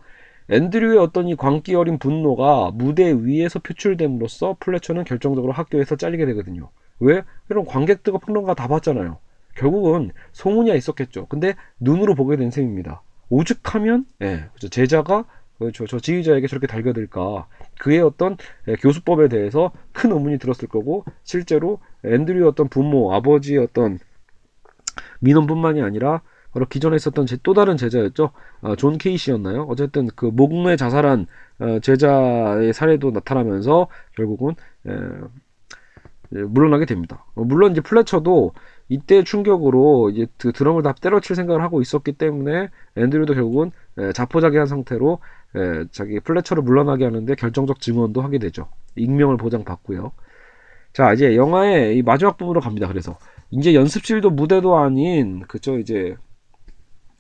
앤드류의 0.51 0.99
어떤 0.99 1.29
이 1.29 1.37
광기 1.37 1.75
어린 1.75 1.99
분노가 1.99 2.71
무대 2.75 3.13
위에서 3.13 3.61
표출됨으로써 3.61 4.57
플래처는 4.61 5.05
결정적으로 5.05 5.53
학교에서 5.53 5.97
잘리게 5.97 6.27
되거든요. 6.27 6.71
왜? 7.01 7.23
이런 7.51 7.65
관객들과 7.65 8.19
평론가 8.19 8.55
다 8.55 8.69
봤잖아요. 8.69 9.19
결국은 9.57 10.11
소문이 10.33 10.77
있었겠죠. 10.77 11.27
근데 11.27 11.55
눈으로 11.81 12.15
보게 12.15 12.37
된 12.37 12.51
셈입니다. 12.51 13.03
오죽하면 13.29 14.07
예, 14.23 14.49
그죠. 14.55 14.69
제자가 14.69 15.25
그 15.59 15.71
저, 15.73 15.87
저 15.87 15.99
지휘자에게 15.99 16.47
저렇게 16.47 16.67
달겨들까 16.67 17.47
그의 17.79 18.01
어떤 18.01 18.37
예, 18.69 18.75
교수법에 18.77 19.29
대해서 19.29 19.73
큰 19.93 20.13
의문이 20.13 20.39
들었을 20.39 20.69
거고 20.69 21.05
실제로 21.23 21.79
앤드류의 22.05 22.47
어떤 22.47 22.69
부모 22.69 23.15
아버지의 23.15 23.59
어떤 23.59 23.99
민원뿐만이 25.21 25.83
아니라 25.83 26.23
바로 26.53 26.67
기존에 26.67 26.97
있었던 26.97 27.27
제, 27.27 27.37
또 27.43 27.53
다른 27.53 27.77
제자였죠. 27.77 28.31
아, 28.63 28.77
션 28.77 28.97
케이시였나요? 28.97 29.63
어쨌든 29.65 30.09
그 30.15 30.27
목매 30.27 30.77
자살한 30.77 31.27
어, 31.59 31.79
제자의 31.81 32.73
사례도 32.73 33.11
나타나면서 33.11 33.89
결국은 34.17 34.55
에, 34.87 34.93
예, 34.93 34.99
물러나게 36.43 36.85
됩니다. 36.87 37.25
어, 37.35 37.45
물론 37.45 37.73
이제 37.73 37.81
플래처도 37.81 38.53
이때 38.89 39.23
충격으로 39.23 40.11
이제 40.11 40.27
그 40.37 40.53
드럼을 40.53 40.83
다 40.83 40.93
때려칠 40.93 41.37
생각을 41.37 41.63
하고 41.63 41.81
있었기 41.81 42.13
때문에 42.13 42.69
앤드류도 42.97 43.35
결국은 43.35 43.71
에, 43.99 44.13
자포자기한 44.13 44.67
상태로 44.67 45.21
에, 45.57 45.85
자기 45.91 46.21
플래처를 46.21 46.63
물러나게 46.63 47.05
하는데 47.05 47.35
결정적 47.35 47.81
증언도 47.81 48.21
하게 48.21 48.39
되죠. 48.39 48.69
익명을 48.97 49.37
보장받고요. 49.37 50.13
자 50.93 51.13
이제 51.13 51.37
영화의 51.37 51.97
이 51.97 52.03
마지막 52.03 52.37
부분으로 52.37 52.61
갑니다. 52.61 52.87
그래서 52.89 53.19
이제 53.51 53.75
연습실도 53.75 54.31
무대도 54.31 54.77
아닌 54.77 55.41
그죠 55.49 55.79
이제 55.79 56.17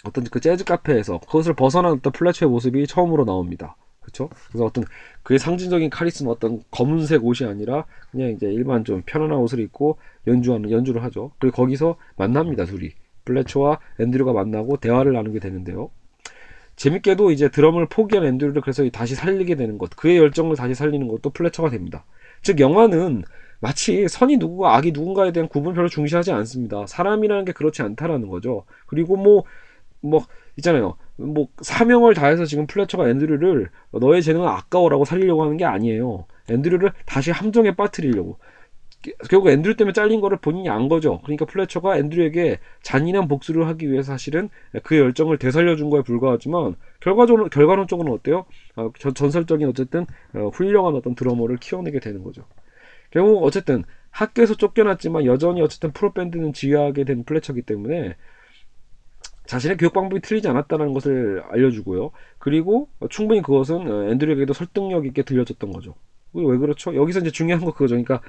어떤 0.05 0.25
그 0.25 0.39
재즈 0.41 0.65
카페에서 0.65 1.19
그것을 1.21 1.55
벗어난 1.55 1.93
어떤 1.93 2.13
플래처의 2.13 2.51
모습이 2.51 2.87
처음으로 2.87 3.25
나옵니다. 3.25 3.77
그렇죠? 4.05 4.29
그래서 4.49 4.65
어떤 4.65 4.85
그의 5.23 5.39
상징적인 5.39 5.91
카리스마 5.91 6.31
어떤 6.31 6.63
검은색 6.71 7.25
옷이 7.25 7.49
아니라 7.49 7.87
그냥 8.11 8.31
이제 8.31 8.47
일반 8.47 8.85
좀 8.85 9.03
편안한 9.05 9.39
옷을 9.39 9.59
입고 9.61 9.99
연주하는 10.27 10.71
연주를 10.71 11.03
하죠. 11.05 11.33
그리고 11.39 11.57
거기서 11.57 11.97
만납니다 12.17 12.67
둘이 12.67 12.91
플래처와 13.25 13.81
앤드류가 13.99 14.33
만나고 14.33 14.77
대화를 14.77 15.15
나누게 15.15 15.41
되는데요. 15.41 15.91
재밌게도 16.77 17.31
이제 17.31 17.49
드럼을 17.49 17.87
포기한 17.87 18.27
앤드류를 18.27 18.61
그래서 18.61 18.89
다시 18.91 19.15
살리게 19.15 19.55
되는 19.55 19.79
것, 19.79 19.91
그의 19.97 20.19
열정을 20.19 20.57
다시 20.57 20.75
살리는 20.75 21.09
것도 21.09 21.31
플래처가 21.31 21.71
됩니다. 21.71 22.05
즉 22.43 22.61
영화는 22.61 23.23
마치 23.61 24.07
선이 24.09 24.37
누구고 24.37 24.69
악이 24.69 24.93
누군가에 24.93 25.33
대한 25.33 25.49
구분 25.49 25.73
별로 25.73 25.89
중시하지 25.89 26.33
않습니다. 26.33 26.87
사람이라는 26.87 27.47
게 27.47 27.53
그렇지 27.53 27.81
않다라는 27.81 28.29
거죠. 28.29 28.65
그리고 28.87 29.17
뭐, 29.17 29.45
뭐, 30.01 30.27
있잖아요. 30.59 30.97
뭐, 31.17 31.49
사명을 31.61 32.15
다해서 32.15 32.45
지금 32.45 32.67
플래처가 32.67 33.09
앤드류를 33.09 33.71
너의 33.93 34.23
재능은 34.23 34.47
아까워라고 34.49 35.05
살리려고 35.05 35.43
하는 35.45 35.57
게 35.57 35.65
아니에요. 35.65 36.27
앤드류를 36.51 36.93
다시 37.07 37.31
함정에 37.31 37.75
빠뜨리려고. 37.75 38.39
결국 39.29 39.51
앤드류 39.51 39.77
때문에 39.77 39.93
잘린 39.93 40.21
거를 40.23 40.39
본인이 40.39 40.71
안 40.71 40.89
거죠. 40.89 41.21
그러니까 41.25 41.45
플래처가 41.45 41.99
앤드류에게 41.99 42.59
잔인한 42.83 43.29
복수를 43.29 43.67
하기 43.69 43.91
위해서 43.91 44.13
사실은 44.13 44.49
그 44.83 44.97
열정을 44.99 45.37
되살려준 45.39 45.91
거에 45.91 46.03
불과하지만 46.03 46.77
결과적으로 47.01 47.49
결과론적으로는 47.51 48.17
어때요? 48.19 48.47
어, 48.77 48.91
전- 48.99 49.13
전설적인 49.15 49.69
어쨌든 49.69 50.07
어, 50.33 50.49
훌륭한 50.55 50.95
어떤 50.95 51.15
드러머를 51.15 51.59
키워내게 51.59 52.01
되는 52.01 52.25
거죠. 52.25 52.45
결국 53.11 53.43
어쨌든 53.45 53.85
학교에서 54.11 54.55
쫓겨났지만 54.55 55.27
여전히 55.27 55.61
어쨌든 55.61 55.93
프로 55.93 56.13
밴드는 56.13 56.53
지휘하게 56.55 57.05
된 57.05 57.25
플래처기 57.25 57.63
때문에 57.63 58.17
자신의 59.47 59.77
교육 59.77 59.93
방법이 59.93 60.21
틀리지 60.23 60.49
않았다는 60.49 60.95
것을 60.95 61.43
알려주고요. 61.51 62.11
그리고 62.39 62.89
충분히 63.11 63.43
그것은 63.43 63.91
어, 63.91 64.11
앤드류에게도 64.11 64.53
설득력 64.53 65.07
있게 65.07 65.23
들려졌던 65.23 65.73
거죠. 65.73 65.95
왜 66.33 66.57
그렇죠? 66.59 66.95
여기서 66.95 67.21
이제 67.21 67.31
중요한 67.31 67.65
거 67.65 67.73
그거죠. 67.73 67.95
그러니까 67.95 68.21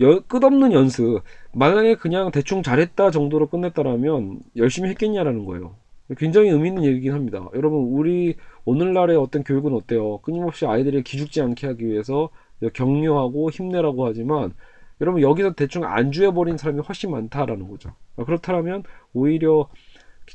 여- 0.00 0.20
끝없는 0.20 0.72
연습. 0.72 1.22
만약에 1.52 1.96
그냥 1.96 2.30
대충 2.30 2.62
잘했다 2.62 3.10
정도로 3.10 3.48
끝냈다라면 3.48 4.40
열심히 4.56 4.88
했겠냐라는 4.90 5.44
거예요. 5.44 5.74
굉장히 6.16 6.48
의미 6.48 6.68
있는 6.68 6.84
얘기긴 6.84 7.12
합니다. 7.12 7.46
여러분, 7.54 7.80
우리 7.80 8.36
오늘날의 8.64 9.16
어떤 9.16 9.44
교육은 9.44 9.74
어때요? 9.74 10.18
끊임없이 10.18 10.64
아이들이 10.66 11.02
기죽지 11.02 11.42
않게 11.42 11.66
하기 11.66 11.86
위해서 11.86 12.30
격려하고 12.72 13.50
힘내라고 13.50 14.06
하지만 14.06 14.54
여러분 15.00 15.22
여기서 15.22 15.52
대충 15.52 15.84
안주해버린 15.84 16.56
사람이 16.56 16.80
훨씬 16.80 17.10
많다라는 17.10 17.68
거죠. 17.68 17.92
그렇다면 18.16 18.82
오히려 19.12 19.68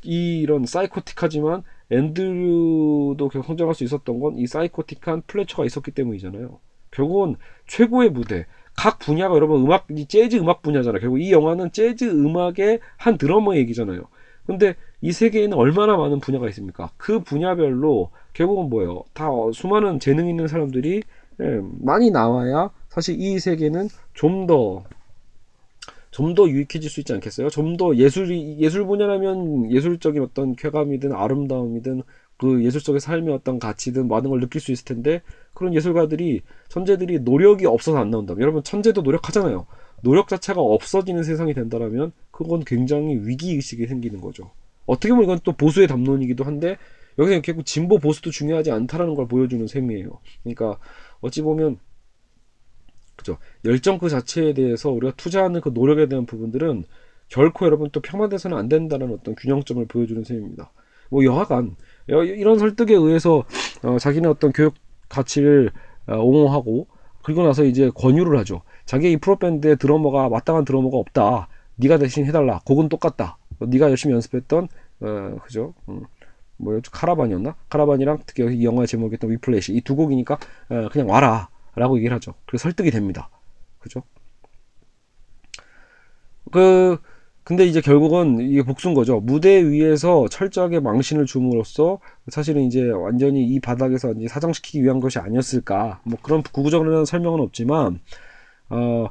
이 0.03 0.39
이런 0.39 0.65
사이코틱하지만 0.65 1.63
앤드류도 1.91 3.29
성장할 3.45 3.75
수 3.75 3.83
있었던 3.83 4.19
건 4.19 4.35
이 4.37 4.47
사이코틱한 4.47 5.23
플래처가 5.27 5.65
있었기 5.65 5.91
때문이잖아요. 5.91 6.59
결국은 6.91 7.35
최고의 7.67 8.09
무대. 8.11 8.45
각 8.75 8.97
분야가 8.99 9.35
여러분 9.35 9.61
음악 9.63 9.85
이 9.91 10.07
재즈 10.07 10.37
음악 10.37 10.61
분야잖아요. 10.63 10.99
결국 10.99 11.19
이 11.21 11.31
영화는 11.31 11.71
재즈 11.71 12.05
음악의 12.05 12.79
한 12.97 13.17
드러머 13.17 13.55
얘기잖아요. 13.55 14.01
근데 14.47 14.75
이 15.01 15.11
세계에는 15.11 15.55
얼마나 15.57 15.95
많은 15.95 16.19
분야가 16.19 16.47
있습니까? 16.49 16.89
그 16.97 17.19
분야별로 17.21 18.09
결국은 18.33 18.69
뭐예요? 18.69 19.03
다 19.13 19.29
어, 19.31 19.51
수많은 19.53 19.99
재능 19.99 20.27
있는 20.27 20.47
사람들이 20.47 21.03
예, 21.41 21.61
많이 21.81 22.11
나와야 22.11 22.71
사실 22.89 23.19
이 23.19 23.39
세계는 23.39 23.89
좀더 24.13 24.83
좀 26.13 26.35
더 26.35 26.47
유익해질 26.47 26.89
수 26.89 26.99
있지 27.01 27.13
않겠어요? 27.13 27.49
좀 27.49 27.77
더 27.77 27.95
예술이 27.95 28.57
예술 28.59 28.85
분야라면 28.85 29.71
예술적인 29.71 30.21
어떤 30.21 30.55
쾌감이든 30.55 31.11
아름다움이든 31.11 32.03
그 32.37 32.63
예술 32.63 32.81
속의 32.81 32.99
삶의 32.99 33.33
어떤 33.33 33.59
가치든 33.59 34.07
많은 34.07 34.29
걸 34.29 34.39
느낄 34.39 34.61
수 34.61 34.71
있을 34.71 34.85
텐데 34.85 35.21
그런 35.53 35.73
예술가들이 35.73 36.41
천재들이 36.69 37.19
노력이 37.21 37.65
없어서 37.65 37.97
안 37.97 38.09
나온다면 38.09 38.41
여러분 38.41 38.63
천재도 38.63 39.01
노력하잖아요. 39.01 39.65
노력 40.01 40.27
자체가 40.27 40.59
없어지는 40.61 41.23
세상이 41.23 41.53
된다라면 41.53 42.11
그건 42.31 42.63
굉장히 42.65 43.15
위기 43.23 43.55
의식이 43.55 43.87
생기는 43.87 44.19
거죠. 44.21 44.51
어떻게 44.85 45.09
보면 45.09 45.23
이건 45.23 45.39
또 45.43 45.53
보수의 45.53 45.87
담론이기도 45.87 46.43
한데 46.43 46.77
여기서 47.17 47.41
결국 47.41 47.65
진보 47.65 47.99
보수도 47.99 48.31
중요하지 48.31 48.71
않다라는 48.71 49.15
걸 49.15 49.27
보여주는 49.27 49.65
셈이에요. 49.65 50.19
그러니까 50.43 50.77
어찌 51.21 51.41
보면 51.41 51.77
그죠 53.23 53.37
열정 53.65 53.97
그 53.97 54.09
자체에 54.09 54.53
대해서 54.53 54.89
우리가 54.91 55.13
투자하는 55.15 55.61
그 55.61 55.69
노력에 55.73 56.07
대한 56.07 56.25
부분들은 56.25 56.83
결코 57.29 57.65
여러분 57.65 57.89
또 57.91 58.01
폄하돼서는 58.01 58.57
안 58.57 58.67
된다는 58.69 59.11
어떤 59.13 59.33
균형점을 59.35 59.83
보여주는 59.87 60.23
셈입니다. 60.23 60.71
뭐 61.09 61.23
여하간 61.23 61.75
여- 62.09 62.23
이런 62.23 62.59
설득에 62.59 62.93
의해서 62.93 63.43
어, 63.83 63.97
자기는 63.97 64.29
어떤 64.29 64.51
교육 64.51 64.73
가치를 65.09 65.71
어, 66.07 66.15
옹호하고 66.17 66.87
그리고 67.23 67.43
나서 67.43 67.63
이제 67.63 67.89
권유를 67.95 68.37
하죠. 68.39 68.61
자기 68.85 69.11
이 69.11 69.17
프로밴드의 69.17 69.77
드러머가 69.77 70.27
마땅한 70.29 70.65
드러머가 70.65 70.97
없다. 70.97 71.47
네가 71.77 71.97
대신 71.97 72.25
해달라. 72.25 72.59
곡은 72.65 72.89
똑같다. 72.89 73.37
네가 73.59 73.89
열심히 73.89 74.13
연습했던 74.13 74.67
어, 74.99 75.37
그죠? 75.43 75.73
음, 75.87 76.01
뭐였죠? 76.57 76.91
카라반이었나? 76.91 77.55
카라반이랑 77.69 78.19
특히 78.25 78.43
이 78.57 78.65
영화의 78.65 78.87
제목이었던 78.87 79.31
위플래시 79.31 79.73
이 79.73 79.81
두 79.81 79.95
곡이니까 79.95 80.37
어, 80.69 80.89
그냥 80.91 81.09
와라 81.09 81.47
라고 81.75 81.97
얘기를 81.97 82.15
하죠. 82.15 82.33
그래서 82.45 82.63
설득이 82.63 82.91
됩니다. 82.91 83.29
그죠? 83.79 84.03
그 86.51 86.97
근데 87.43 87.65
이제 87.65 87.81
결국은 87.81 88.39
이게 88.39 88.63
복수인 88.63 88.93
거죠. 88.93 89.19
무대 89.19 89.61
위에서 89.63 90.27
철저하게 90.29 90.79
망신을 90.79 91.25
줌으로써 91.25 91.99
사실은 92.29 92.63
이제 92.63 92.89
완전히 92.89 93.43
이 93.45 93.59
바닥에서 93.59 94.13
이제 94.13 94.27
사정시키기 94.29 94.81
위한 94.83 94.99
것이 95.01 95.19
아니었을까. 95.19 96.01
뭐 96.05 96.17
그런 96.21 96.41
구구적인 96.43 97.05
설명은 97.05 97.41
없지만 97.41 97.99
어, 98.69 99.07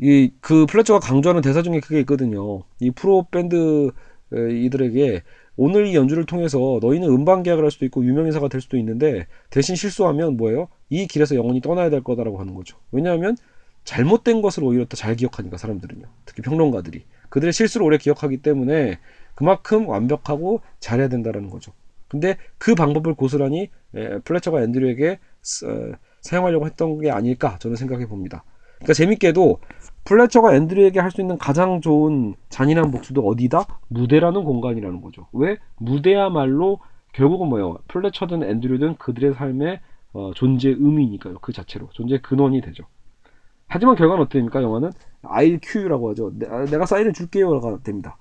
이 0.00 0.30
그 0.40 0.66
플래처가 0.66 1.00
강조하는 1.00 1.42
대사 1.42 1.62
중에 1.62 1.80
그게 1.80 2.00
있거든요. 2.00 2.62
이 2.80 2.90
프로 2.92 3.26
밴드 3.30 3.90
에, 4.34 4.52
이들에게 4.64 5.22
오늘 5.56 5.86
이 5.86 5.94
연주를 5.96 6.26
통해서 6.26 6.78
너희는 6.82 7.08
음반 7.08 7.42
계약을 7.42 7.64
할 7.64 7.70
수도 7.70 7.84
있고 7.86 8.04
유명 8.04 8.26
인사가 8.26 8.48
될 8.48 8.60
수도 8.60 8.76
있는데 8.78 9.26
대신 9.50 9.76
실수하면 9.76 10.36
뭐예요? 10.36 10.68
이 10.90 11.06
길에서 11.06 11.34
영원히 11.34 11.60
떠나야 11.60 11.90
될 11.90 12.02
거다라고 12.02 12.38
하는 12.38 12.54
거죠. 12.54 12.76
왜냐하면 12.92 13.36
잘못된 13.84 14.42
것을 14.42 14.64
오히려 14.64 14.84
더 14.86 14.96
잘 14.96 15.14
기억하니까 15.16 15.56
사람들은요. 15.56 16.04
특히 16.24 16.42
평론가들이 16.42 17.04
그들의 17.28 17.52
실수를 17.52 17.86
오래 17.86 17.98
기억하기 17.98 18.38
때문에 18.38 18.98
그만큼 19.34 19.88
완벽하고 19.88 20.60
잘해야 20.80 21.08
된다라는 21.08 21.50
거죠. 21.50 21.72
근데 22.08 22.36
그 22.58 22.74
방법을 22.74 23.14
고스란히 23.14 23.70
에, 23.94 24.18
플래처가 24.20 24.62
앤드류에게 24.62 25.18
스- 25.42 25.64
어, 25.66 25.92
사용하려고 26.20 26.66
했던 26.66 26.98
게 27.00 27.10
아닐까 27.10 27.56
저는 27.60 27.76
생각해 27.76 28.06
봅니다. 28.06 28.44
그러니까 28.78 28.92
재밌게도 28.94 29.58
플래처가 30.04 30.54
앤드류에게 30.54 31.00
할 31.00 31.10
수 31.10 31.20
있는 31.20 31.36
가장 31.38 31.80
좋은 31.80 32.34
잔인한 32.48 32.90
복수도 32.90 33.26
어디다? 33.26 33.66
무대라는 33.88 34.44
공간이라는 34.44 35.00
거죠. 35.00 35.26
왜? 35.32 35.56
무대야말로 35.78 36.78
결국은 37.12 37.48
뭐예요? 37.48 37.78
플래처든 37.88 38.42
앤드류든 38.44 38.96
그들의 38.96 39.34
삶의 39.34 39.80
어, 40.16 40.32
존재 40.34 40.70
의미니까요. 40.70 41.38
그 41.40 41.52
자체로 41.52 41.88
존재 41.92 42.18
근원이 42.20 42.60
되죠. 42.62 42.84
하지만 43.68 43.96
결과는 43.96 44.22
어떻게 44.22 44.38
됩니까? 44.38 44.62
영화는 44.62 44.90
I'll 45.22 45.60
Q라고 45.62 46.10
하죠. 46.10 46.32
내, 46.38 46.46
내가 46.66 46.86
사인을 46.86 47.12
줄게요가 47.12 47.78
됩니다. 47.82 48.16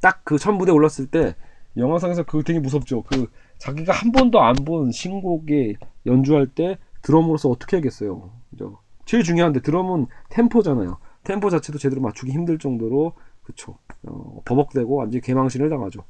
딱 0.00 0.24
그 0.24 0.38
첫 0.38 0.52
무대 0.52 0.70
올랐을 0.72 1.06
때 1.10 1.34
영화상에서 1.76 2.24
그거 2.24 2.42
되게 2.42 2.58
무섭죠. 2.60 3.02
그 3.04 3.26
자기가 3.58 3.92
한 3.92 4.12
번도 4.12 4.40
안 4.40 4.54
본 4.64 4.90
신곡에 4.92 5.76
연주할 6.06 6.46
때 6.48 6.78
드럼으로서 7.02 7.48
어떻게 7.48 7.76
하겠어요. 7.76 8.30
그죠? 8.50 8.78
제일 9.06 9.22
중요한데 9.22 9.60
드럼은 9.60 10.06
템포잖아요. 10.30 10.98
템포 11.24 11.50
자체도 11.50 11.78
제대로 11.78 12.00
맞추기 12.02 12.32
힘들 12.32 12.58
정도로 12.58 13.14
그쵸. 13.42 13.78
어, 14.06 14.42
버벅대고 14.44 14.96
완전히 14.96 15.22
개망신을 15.22 15.68
당하죠. 15.70 16.04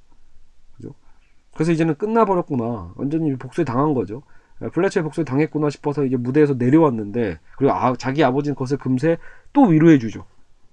그래서 1.58 1.72
이제는 1.72 1.96
끝나버렸구나. 1.96 2.92
완전히 2.94 3.34
복수에 3.34 3.64
당한 3.64 3.92
거죠. 3.92 4.22
플래처에 4.72 5.02
복수에 5.02 5.24
당했구나 5.24 5.70
싶어서 5.70 6.04
이제 6.04 6.16
무대에서 6.16 6.54
내려왔는데 6.54 7.40
그리고 7.56 7.72
아, 7.72 7.94
자기 7.96 8.22
아버지는 8.22 8.54
그것을 8.54 8.78
금세 8.78 9.18
또 9.52 9.62
위로해주죠. 9.64 10.24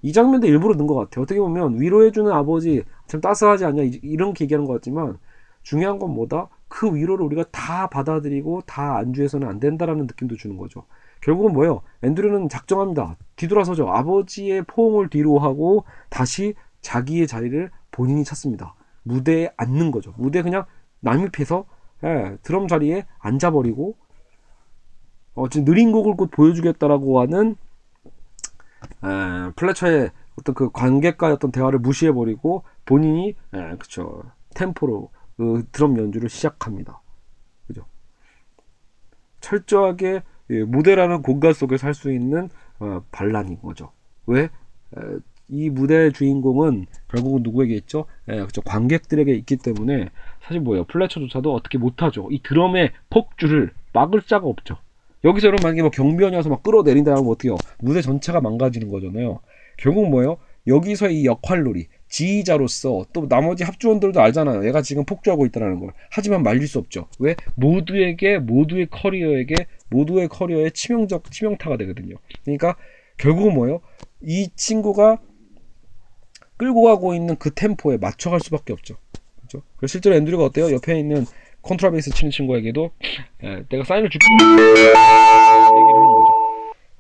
이 0.04 0.14
장면도 0.14 0.46
일부러 0.46 0.76
넣은 0.76 0.86
것 0.86 0.94
같아요. 0.94 1.24
어떻게 1.24 1.40
보면 1.40 1.82
위로해주는 1.82 2.32
아버지 2.32 2.84
참 3.08 3.20
따스하지 3.20 3.66
않냐 3.66 3.82
이- 3.82 4.00
이렇게 4.04 4.44
얘기하는 4.46 4.68
것 4.68 4.74
같지만 4.74 5.18
중요한 5.64 5.98
건 5.98 6.12
뭐다? 6.14 6.50
그 6.68 6.94
위로를 6.94 7.26
우리가 7.26 7.46
다 7.52 7.88
받아들이고 7.88 8.62
다 8.68 8.98
안주해서는 8.98 9.48
안 9.48 9.60
된다라는 9.60 10.04
느낌도 10.06 10.36
주는 10.36 10.56
거죠. 10.56 10.86
결국은 11.22 11.54
뭐예요? 11.54 11.82
앤드류는 12.04 12.48
작정합니다. 12.50 13.18
뒤돌아서죠. 13.38 13.90
아버지의 13.90 14.66
포옹을 14.68 15.10
뒤로 15.10 15.40
하고 15.40 15.84
다시 16.12 16.54
자기의 16.82 17.26
자리를 17.26 17.72
본인이 17.90 18.24
찾습니다. 18.24 18.76
무대에 19.02 19.50
앉는 19.58 19.90
거죠. 19.92 20.14
무대에 20.18 20.44
그냥 20.44 20.66
남입해서 21.06 21.66
예, 22.04 22.38
드럼 22.44 22.68
자리에 22.68 23.06
앉아버리고 23.20 23.96
어, 25.36 25.50
지금 25.50 25.66
느린 25.66 25.92
곡을 25.92 26.16
곧 26.16 26.32
보여주겠다라고 26.32 27.22
하는 27.22 27.56
에, 29.04 29.52
플래처의 29.56 30.12
어떤 30.38 30.56
그 30.56 30.70
관객과의 30.72 31.34
어떤 31.34 31.52
대화를 31.52 31.80
무시해버리고 31.80 32.64
본인이 32.86 33.36
에, 33.54 33.78
그쵸 33.78 34.24
템포로 34.56 35.12
그 35.38 35.66
드럼 35.72 35.98
연주를 35.98 36.30
시작합니다. 36.30 37.02
그죠? 37.68 37.86
철저하게 39.42 40.24
예, 40.52 40.64
무대라는 40.64 41.22
공간 41.22 41.54
속에서 41.54 41.88
할 41.88 41.94
수 41.94 42.12
있는 42.12 42.50
어, 42.80 43.02
반란인 43.12 43.62
거죠. 43.62 43.92
왜? 44.28 44.44
에, 44.44 44.50
이 45.50 45.70
무대의 45.70 46.14
주인공은 46.14 46.88
결국은 47.10 47.44
누구에게 47.44 47.76
있죠? 47.76 48.06
예, 48.30 48.40
그쵸 48.42 48.62
관객들에게 48.62 49.34
있기 49.34 49.58
때문에 49.58 50.10
사실 50.42 50.60
뭐예요? 50.62 50.86
플래처조차도 50.86 51.54
어떻게 51.54 51.78
못하죠. 51.78 52.28
이 52.32 52.42
드럼의 52.42 52.92
폭주를 53.10 53.72
막을 53.94 54.24
자가 54.24 54.48
없죠. 54.48 54.78
여기서 55.24 55.48
여러분 55.48 55.64
만약에 55.64 55.82
뭐 55.82 55.92
경비원이 55.92 56.36
와서 56.36 56.50
막 56.50 56.62
끌어내린다 56.64 57.12
하면 57.12 57.28
어떻게요? 57.28 57.58
무대 57.80 58.02
전체가 58.02 58.42
망가지는 58.42 58.90
거잖아요. 58.90 59.40
결국 59.78 60.10
뭐예요? 60.10 60.38
여기서 60.68 61.10
이 61.10 61.26
역할놀이, 61.26 61.88
지휘자로서 62.10 63.06
또 63.14 63.28
나머지 63.28 63.64
합주원들도 63.64 64.20
알잖아요. 64.20 64.66
얘가 64.68 64.82
지금 64.82 65.06
폭주하고 65.06 65.46
있다는 65.46 65.80
걸. 65.80 65.92
하지만 66.10 66.44
말릴 66.44 66.68
수 66.68 66.80
없죠. 66.80 67.08
왜? 67.20 67.36
모두에게, 67.56 68.40
모두의 68.40 68.88
커리어에게, 68.90 69.68
모두의 69.90 70.28
커리어에 70.28 70.72
치명적, 70.72 71.32
치명타가 71.32 71.78
되거든요. 71.78 72.16
그러니까 72.44 72.76
결국은 73.18 73.54
뭐예요? 73.54 73.82
이 74.22 74.50
친구가 74.56 75.20
끌고 76.58 76.84
가고 76.84 77.14
있는 77.14 77.36
그 77.38 77.52
템포에 77.54 77.98
맞춰갈 77.98 78.40
수밖에 78.40 78.74
없죠. 78.74 78.96
그죠? 79.42 79.62
그래서 79.78 79.92
실제로 79.92 80.16
앤드류가 80.16 80.44
어때요? 80.46 80.72
옆에 80.74 80.98
있는 81.00 81.26
컨트라베이스 81.62 82.12
치는 82.12 82.32
친구에게도 82.32 82.92
에, 83.44 83.64
내가 83.70 83.84
사인을 83.84 84.10
줄게 84.10 84.26
얘기를 84.34 84.96
하는 84.96 85.72
거죠. 86.14 86.34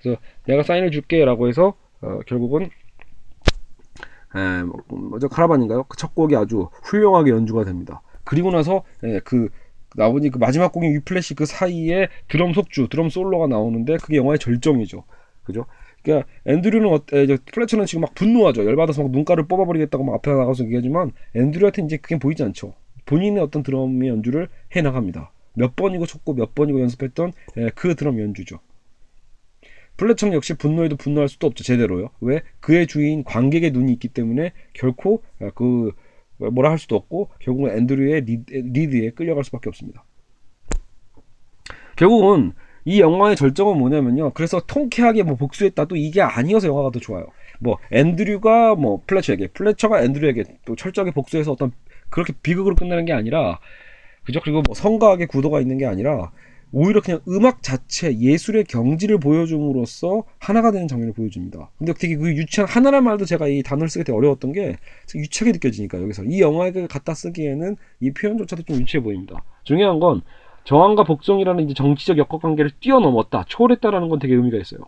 그래서 0.01 0.19
내가 0.45 0.63
사인을 0.63 0.91
줄게라고 0.91 1.47
해서 1.47 1.75
어, 2.01 2.19
결국은 2.27 2.69
에, 4.35 4.63
뭐, 4.63 4.77
뭐죠 4.87 5.29
카라반인가요? 5.29 5.83
그 5.83 5.97
첫 5.97 6.13
곡이 6.15 6.35
아주 6.35 6.69
훌륭하게 6.83 7.31
연주가 7.31 7.63
됩니다. 7.63 8.01
그리고 8.23 8.51
나서 8.51 8.83
에, 9.03 9.19
그 9.19 9.49
나머지 9.95 10.29
그 10.29 10.37
마지막 10.39 10.73
곡인 10.73 10.91
위플래시 10.93 11.35
그 11.35 11.45
사이에 11.45 12.09
드럼 12.27 12.53
속주, 12.53 12.89
드럼 12.89 13.09
솔로가 13.09 13.47
나오는데 13.47 13.97
그게 13.97 14.17
영화의 14.17 14.39
절정이죠. 14.39 15.03
그죠? 15.43 15.65
그러니까 16.05 16.27
앤드류는 16.45 16.87
어, 16.87 16.99
에, 17.13 17.25
저 17.25 17.37
플래처는 17.51 17.87
지금 17.87 18.01
막 18.01 18.13
분노하죠. 18.13 18.63
열받아서 18.63 19.01
막 19.01 19.11
눈깔을 19.11 19.47
뽑아버리겠다고 19.47 20.03
막 20.03 20.13
앞에 20.15 20.31
나가서 20.31 20.65
얘기하지만 20.65 21.11
앤드류한테 21.35 21.81
이제 21.83 21.97
그게 21.97 22.17
보이지 22.19 22.43
않죠. 22.43 22.75
본인의 23.05 23.41
어떤 23.41 23.63
드럼의 23.63 24.07
연주를 24.07 24.47
해 24.75 24.81
나갑니다. 24.81 25.31
몇 25.55 25.75
번이고 25.75 26.05
쳤고 26.05 26.35
몇 26.35 26.53
번이고 26.53 26.79
연습했던 26.79 27.33
에, 27.57 27.69
그 27.73 27.95
드럼 27.95 28.19
연주죠. 28.19 28.59
플래처 29.97 30.33
역시 30.33 30.53
분노해도 30.53 30.97
분노할 30.97 31.27
수도 31.27 31.47
없죠 31.47 31.63
제대로요. 31.63 32.09
왜? 32.21 32.41
그의 32.59 32.85
주인 32.85 33.23
관객의 33.23 33.71
눈이 33.71 33.91
있기 33.93 34.09
때문에 34.09 34.51
결코 34.73 35.23
어, 35.39 35.49
그 35.55 35.91
뭐라 36.37 36.69
할 36.69 36.77
수도 36.77 36.95
없고 36.95 37.29
결국은 37.39 37.75
앤드류의 37.77 38.21
리드, 38.21 38.53
리드에 38.53 39.11
끌려갈 39.11 39.43
수밖에 39.43 39.69
없습니다. 39.69 40.03
결국은 41.95 42.51
이 42.85 43.01
영화의 43.01 43.35
절정은 43.35 43.77
뭐냐면요. 43.77 44.31
그래서 44.33 44.61
통쾌하게 44.65 45.23
뭐 45.23 45.35
복수했다 45.35 45.85
또 45.85 45.95
이게 45.95 46.21
아니어서 46.21 46.67
영화가 46.67 46.91
더 46.91 46.99
좋아요. 46.99 47.25
뭐 47.59 47.77
앤드류가 47.91 48.75
뭐 48.75 49.01
플래처에게, 49.07 49.47
플래처가 49.47 50.03
앤드류에게 50.03 50.43
또 50.65 50.75
철저하게 50.75 51.11
복수해서 51.11 51.51
어떤 51.51 51.71
그렇게 52.09 52.33
비극으로 52.41 52.75
끝나는 52.75 53.05
게 53.05 53.13
아니라 53.13 53.59
그죠? 54.23 54.39
그리고 54.43 54.61
뭐 54.61 54.75
성가하게 54.75 55.25
구도가 55.25 55.61
있는 55.61 55.77
게 55.77 55.85
아니라 55.85 56.31
오히려 56.71 56.99
그냥 56.99 57.21
음악 57.27 57.63
자체 57.63 58.17
예술의 58.19 58.65
경지를 58.65 59.19
보여줌으로써 59.19 60.23
하나가 60.39 60.71
되는 60.71 60.87
장면을 60.87 61.13
보여줍니다. 61.13 61.69
근데 61.77 61.93
되게 61.93 62.17
그 62.17 62.35
유치한 62.35 62.67
하나란 62.67 63.03
말도 63.03 63.25
제가 63.25 63.47
이 63.47 63.63
단어를 63.63 63.87
쓰기 63.87 64.03
되게 64.03 64.15
어려웠던 64.15 64.51
게 64.51 64.75
유치하게 65.15 65.53
느껴지니까 65.53 66.01
여기서 66.01 66.23
이 66.25 66.41
영화에 66.41 66.71
갖다 66.87 67.13
쓰기에는 67.13 67.77
이 68.01 68.11
표현조차도 68.11 68.63
좀 68.63 68.81
유치해 68.81 69.01
보입니다. 69.01 69.43
중요한 69.63 69.99
건 69.99 70.21
저항과 70.65 71.03
복종이라는 71.03 71.63
이제 71.63 71.73
정치적 71.73 72.17
역학관계를 72.17 72.71
뛰어넘었다, 72.79 73.45
초월했다라는 73.47 74.09
건 74.09 74.19
되게 74.19 74.35
의미가 74.35 74.57
있어요. 74.57 74.81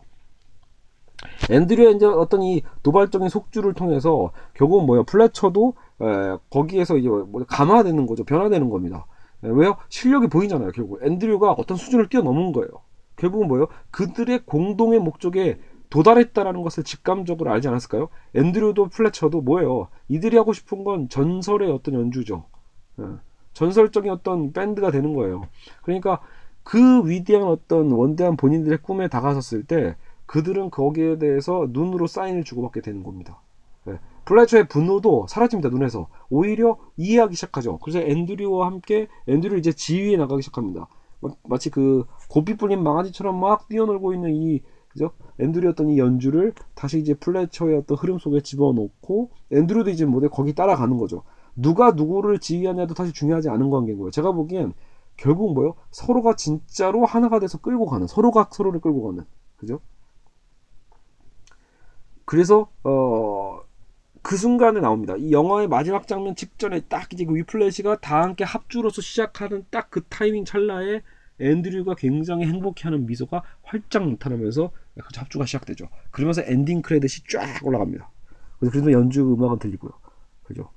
앤드류의 1.49 1.95
이제 1.95 2.05
어떤 2.05 2.43
이 2.43 2.61
도발적인 2.83 3.29
속주를 3.29 3.73
통해서 3.73 4.31
결국은 4.53 4.85
뭐야 4.85 5.03
플래처도 5.03 5.73
에, 6.01 6.37
거기에서 6.49 6.97
이제 6.97 7.07
뭐 7.07 7.43
감화되는 7.47 8.05
거죠, 8.05 8.23
변화되는 8.23 8.69
겁니다. 8.69 9.05
에, 9.43 9.49
왜요? 9.49 9.77
실력이 9.89 10.27
보이잖아요. 10.27 10.71
결국 10.71 11.03
앤드류가 11.03 11.53
어떤 11.53 11.77
수준을 11.77 12.09
뛰어넘은 12.09 12.51
거예요. 12.51 12.69
결국은 13.15 13.47
뭐예요? 13.47 13.67
그들의 13.91 14.45
공동의 14.45 14.99
목적에 14.99 15.59
도달했다라는 15.89 16.63
것을 16.63 16.83
직감적으로 16.83 17.51
알지 17.51 17.67
않았을까요? 17.67 18.09
앤드류도 18.35 18.89
플래처도 18.89 19.41
뭐예요? 19.41 19.87
이들이 20.09 20.37
하고 20.37 20.53
싶은 20.53 20.83
건 20.83 21.07
전설의 21.07 21.71
어떤 21.71 21.95
연주죠. 21.95 22.45
예. 22.99 23.03
전설적인 23.57 24.11
어떤 24.11 24.53
밴드가 24.53 24.91
되는 24.91 25.15
거예요. 25.15 25.41
그러니까 25.81 26.19
그 26.63 27.09
위대한 27.09 27.47
어떤 27.47 27.91
원대한 27.91 28.37
본인들의 28.37 28.77
꿈에 28.83 29.07
다가섰을 29.07 29.63
때 29.63 29.95
그들은 30.27 30.69
거기에 30.69 31.17
대해서 31.17 31.65
눈으로 31.71 32.05
사인을 32.05 32.43
주고받게 32.43 32.81
되는 32.81 33.01
겁니다. 33.01 33.41
예. 33.87 33.97
플래처의 34.25 34.67
분노도 34.67 35.25
사라집니다 35.27 35.69
눈에서 35.69 36.07
오히려 36.29 36.77
이해하기 36.97 37.33
시작하죠. 37.33 37.79
그래서 37.79 37.99
앤드류와 37.99 38.67
함께 38.67 39.07
앤드류 39.27 39.57
이제 39.57 39.71
지휘해 39.71 40.17
나가기 40.17 40.43
시작합니다. 40.43 40.87
마- 41.21 41.31
마치 41.47 41.71
그 41.71 42.05
고삐 42.29 42.57
풀린 42.57 42.83
망아지처럼 42.83 43.39
막 43.39 43.67
뛰어놀고 43.69 44.13
있는 44.13 44.35
이 44.35 44.61
그죠? 44.89 45.11
앤드류 45.39 45.69
어떤 45.69 45.89
이 45.89 45.97
연주를 45.97 46.53
다시 46.75 46.99
이제 46.99 47.15
플래처의 47.15 47.77
어떤 47.77 47.97
흐름 47.97 48.19
속에 48.19 48.41
집어넣고 48.41 49.31
앤드류도 49.51 49.89
이제 49.89 50.05
모델 50.05 50.29
거기 50.29 50.53
따라가는 50.53 50.97
거죠. 50.99 51.23
누가 51.57 51.91
누구를 51.91 52.39
지휘하냐도 52.39 52.95
사실 52.95 53.13
중요하지 53.13 53.49
않은 53.49 53.69
관계인 53.71 53.97
거예요. 53.99 54.11
제가 54.11 54.31
보기엔 54.33 54.73
결국 55.17 55.53
뭐요? 55.55 55.75
서로가 55.91 56.35
진짜로 56.35 57.05
하나가 57.05 57.39
돼서 57.39 57.59
끌고 57.59 57.87
가는 57.87 58.07
서로가 58.07 58.49
서로를 58.53 58.81
끌고 58.81 59.03
가는 59.09 59.25
그죠? 59.57 59.81
그래서 62.25 62.69
어. 62.83 63.61
그 64.23 64.37
순간에 64.37 64.81
나옵니다. 64.81 65.15
이 65.17 65.31
영화의 65.31 65.69
마지막 65.69 66.07
장면 66.07 66.35
직전에 66.35 66.81
딱 66.89 67.11
이제 67.13 67.25
그 67.25 67.35
위플래시가 67.35 67.97
다 68.01 68.23
함께 68.23 68.43
합주로서 68.43 69.01
시작하는 69.01 69.65
딱 69.71 69.89
그 69.91 70.03
타이밍 70.09 70.45
찰나에 70.45 71.01
앤드류가 71.39 71.95
굉장히 71.95 72.45
행복해하는 72.47 73.05
미소가 73.07 73.43
활짝 73.63 74.09
나타나면서 74.09 74.71
그 74.95 75.03
합주가 75.15 75.45
시작되죠. 75.45 75.89
그러면서 76.11 76.43
엔딩 76.45 76.81
크레딧이 76.81 77.25
쫙 77.29 77.65
올라갑니다. 77.65 78.09
그래서 78.59 78.91
연주 78.91 79.23
음악은 79.33 79.59
들리고요. 79.59 79.91
그죠? 80.43 80.69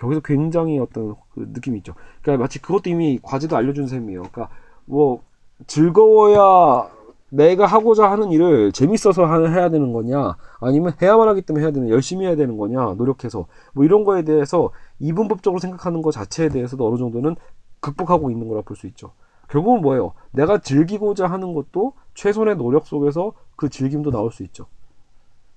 거기서 0.00 0.20
굉장히 0.20 0.78
어떤 0.78 1.14
그 1.34 1.48
느낌이 1.52 1.78
있죠. 1.78 1.94
그러니까 2.22 2.42
마치 2.44 2.60
그것도 2.60 2.90
이미 2.90 3.18
과제도 3.22 3.56
알려준 3.56 3.86
셈이에요. 3.86 4.22
그러니까 4.22 4.48
뭐 4.84 5.22
즐거워야 5.66 6.88
내가 7.30 7.66
하고자 7.66 8.10
하는 8.10 8.30
일을 8.32 8.72
재밌어서 8.72 9.24
하- 9.26 9.46
해야 9.48 9.68
되는 9.68 9.92
거냐 9.92 10.36
아니면 10.60 10.92
해야만 11.02 11.28
하기 11.28 11.42
때문에 11.42 11.64
해야 11.64 11.72
되는 11.72 11.88
열심히 11.90 12.26
해야 12.26 12.36
되는 12.36 12.56
거냐 12.56 12.94
노력해서. 12.94 13.46
뭐 13.74 13.84
이런 13.84 14.04
거에 14.04 14.22
대해서 14.22 14.70
이분법적으로 14.98 15.58
생각하는 15.60 16.00
것 16.02 16.10
자체에 16.12 16.48
대해서도 16.48 16.86
어느 16.88 16.96
정도는 16.96 17.36
극복하고 17.80 18.30
있는 18.30 18.48
거라 18.48 18.62
볼 18.62 18.76
수 18.76 18.86
있죠. 18.88 19.12
결국은 19.50 19.80
뭐예요? 19.82 20.12
내가 20.32 20.58
즐기고자 20.58 21.26
하는 21.26 21.54
것도 21.54 21.92
최선의 22.14 22.56
노력 22.56 22.86
속에서 22.86 23.32
그 23.56 23.68
즐김도 23.68 24.10
나올 24.10 24.30
수 24.32 24.42
있죠. 24.44 24.66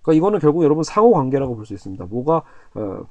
그러니까 0.02 0.18
이거는 0.18 0.40
결국 0.40 0.64
여러분 0.64 0.84
상호 0.84 1.12
관계라고 1.12 1.56
볼 1.56 1.66
수 1.66 1.74
있습니다. 1.74 2.06
뭐가 2.06 2.44
어, 2.76 3.02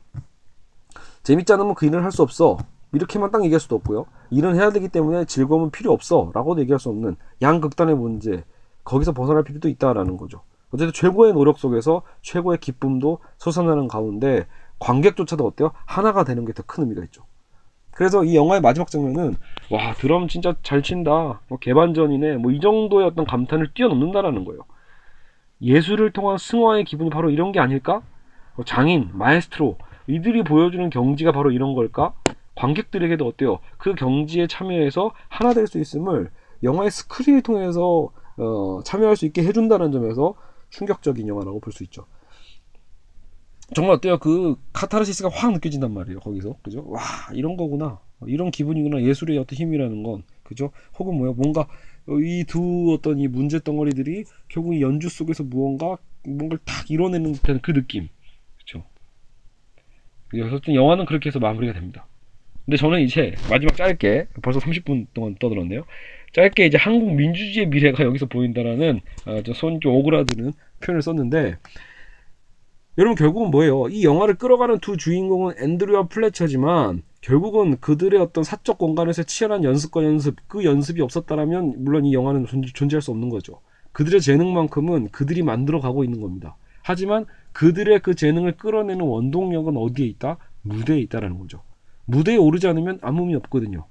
재밌지 1.22 1.52
않으면 1.52 1.74
그 1.74 1.86
일을 1.86 2.02
할수 2.04 2.22
없어 2.22 2.58
이렇게만 2.92 3.30
딱 3.30 3.44
얘기할 3.44 3.60
수도 3.60 3.76
없고요. 3.76 4.06
일은 4.30 4.56
해야 4.56 4.70
되기 4.70 4.88
때문에 4.88 5.24
즐거움은 5.24 5.70
필요 5.70 5.92
없어 5.92 6.30
라고도 6.34 6.60
얘기할 6.62 6.80
수 6.80 6.88
없는 6.88 7.16
양극단의 7.42 7.94
문제 7.96 8.44
거기서 8.84 9.12
벗어날 9.12 9.44
필요도 9.44 9.68
있다라는 9.68 10.16
거죠. 10.16 10.40
어쨌든 10.72 10.92
최고의 10.92 11.32
노력 11.32 11.58
속에서 11.58 12.02
최고의 12.22 12.58
기쁨도 12.58 13.18
솟아나는 13.38 13.88
가운데 13.88 14.46
관객조차도 14.78 15.46
어때요? 15.46 15.72
하나가 15.84 16.24
되는 16.24 16.44
게 16.44 16.52
더 16.52 16.62
큰 16.66 16.84
의미가 16.84 17.04
있죠. 17.04 17.24
그래서 17.92 18.24
이 18.24 18.34
영화의 18.34 18.60
마지막 18.62 18.90
장면은 18.90 19.34
와 19.70 19.92
드럼 19.94 20.26
진짜 20.28 20.54
잘 20.62 20.82
친다 20.82 21.40
뭐 21.48 21.58
개반전이네 21.60 22.36
뭐 22.38 22.50
이 22.52 22.60
정도의 22.60 23.06
어떤 23.06 23.26
감탄을 23.26 23.72
뛰어넘는다라는 23.74 24.44
거예요. 24.44 24.62
예술을 25.60 26.12
통한 26.12 26.38
승화의 26.38 26.84
기분이 26.84 27.10
바로 27.10 27.30
이런 27.30 27.52
게 27.52 27.60
아닐까? 27.60 28.00
뭐 28.56 28.64
장인, 28.64 29.10
마에스트로 29.12 29.76
이들이 30.10 30.42
보여주는 30.44 30.88
경지가 30.90 31.32
바로 31.32 31.50
이런 31.50 31.74
걸까? 31.74 32.14
관객들에게도 32.56 33.26
어때요? 33.26 33.60
그 33.78 33.94
경지에 33.94 34.46
참여해서 34.46 35.12
하나 35.28 35.54
될 35.54 35.66
수 35.66 35.78
있음을 35.78 36.30
영화의 36.62 36.90
스크린을 36.90 37.42
통해서 37.42 38.10
어, 38.36 38.80
참여할 38.84 39.16
수 39.16 39.26
있게 39.26 39.42
해준다는 39.44 39.92
점에서 39.92 40.34
충격적인 40.70 41.26
영화라고 41.28 41.60
볼 41.60 41.72
수 41.72 41.82
있죠. 41.84 42.06
정말 43.74 43.94
어때요? 43.96 44.18
그 44.18 44.56
카타르시스가 44.72 45.28
확 45.32 45.52
느껴진단 45.52 45.92
말이에요. 45.94 46.18
거기서 46.20 46.56
그죠? 46.62 46.84
와 46.88 47.00
이런 47.32 47.56
거구나, 47.56 48.00
이런 48.26 48.50
기분이구나. 48.50 49.02
예술의 49.02 49.38
어떤 49.38 49.56
힘이라는 49.56 50.02
건 50.02 50.24
그죠? 50.42 50.72
혹은 50.98 51.16
뭐야 51.16 51.32
뭔가 51.36 51.68
이 52.20 52.44
두 52.48 52.92
어떤 52.98 53.18
이 53.20 53.28
문제 53.28 53.60
덩어리들이 53.60 54.24
결국 54.48 54.74
이 54.74 54.82
연주 54.82 55.08
속에서 55.08 55.44
무언가 55.44 55.96
뭔가를 56.24 56.58
딱 56.64 56.90
이뤄내는 56.90 57.32
듯한 57.34 57.60
그 57.62 57.72
느낌? 57.72 58.08
그래서 60.30 60.48
어쨌든 60.56 60.74
영화는 60.74 61.06
그렇게 61.06 61.28
해서 61.28 61.38
마무리가 61.38 61.72
됩니다. 61.72 62.06
근데 62.64 62.76
저는 62.76 63.00
이제 63.00 63.34
마지막 63.50 63.74
짧게 63.76 64.28
벌써 64.42 64.60
30분 64.60 65.06
동안 65.12 65.34
떠들었네요. 65.40 65.82
짧게 66.32 66.66
이제 66.66 66.78
한국 66.78 67.12
민주주의의 67.14 67.68
미래가 67.68 68.04
여기서 68.04 68.26
보인다라는 68.26 69.00
아, 69.26 69.42
손 69.54 69.80
좀 69.80 69.94
오그라드는 69.94 70.52
표현을 70.80 71.02
썼는데 71.02 71.56
여러분 72.98 73.16
결국은 73.16 73.50
뭐예요? 73.50 73.88
이 73.88 74.04
영화를 74.04 74.34
끌어가는 74.34 74.78
두 74.80 74.96
주인공은 74.96 75.54
앤드류와 75.58 76.08
플래처지만 76.08 77.02
결국은 77.22 77.78
그들의 77.80 78.20
어떤 78.20 78.44
사적 78.44 78.78
공간에서 78.78 79.22
치열한 79.22 79.64
연습과 79.64 80.04
연습 80.04 80.36
그 80.48 80.64
연습이 80.64 81.00
없었다라면 81.02 81.82
물론 81.84 82.04
이 82.04 82.12
영화는 82.14 82.46
존- 82.46 82.62
존재할 82.62 83.00
수 83.02 83.10
없는 83.10 83.28
거죠. 83.30 83.60
그들의 83.92 84.20
재능만큼은 84.20 85.08
그들이 85.10 85.42
만들어 85.42 85.80
가고 85.80 86.04
있는 86.04 86.20
겁니다. 86.20 86.56
하지만 86.82 87.26
그들의 87.52 88.00
그 88.00 88.14
재능을 88.14 88.56
끌어내는 88.56 89.04
원동력은 89.04 89.76
어디에 89.76 90.06
있다? 90.06 90.38
무대에 90.62 90.98
있다라는 91.00 91.38
거죠. 91.38 91.62
무대에 92.04 92.36
오르지 92.36 92.66
않으면 92.66 92.98
아무 93.02 93.22
의미 93.22 93.34
없거든요. 93.36 93.86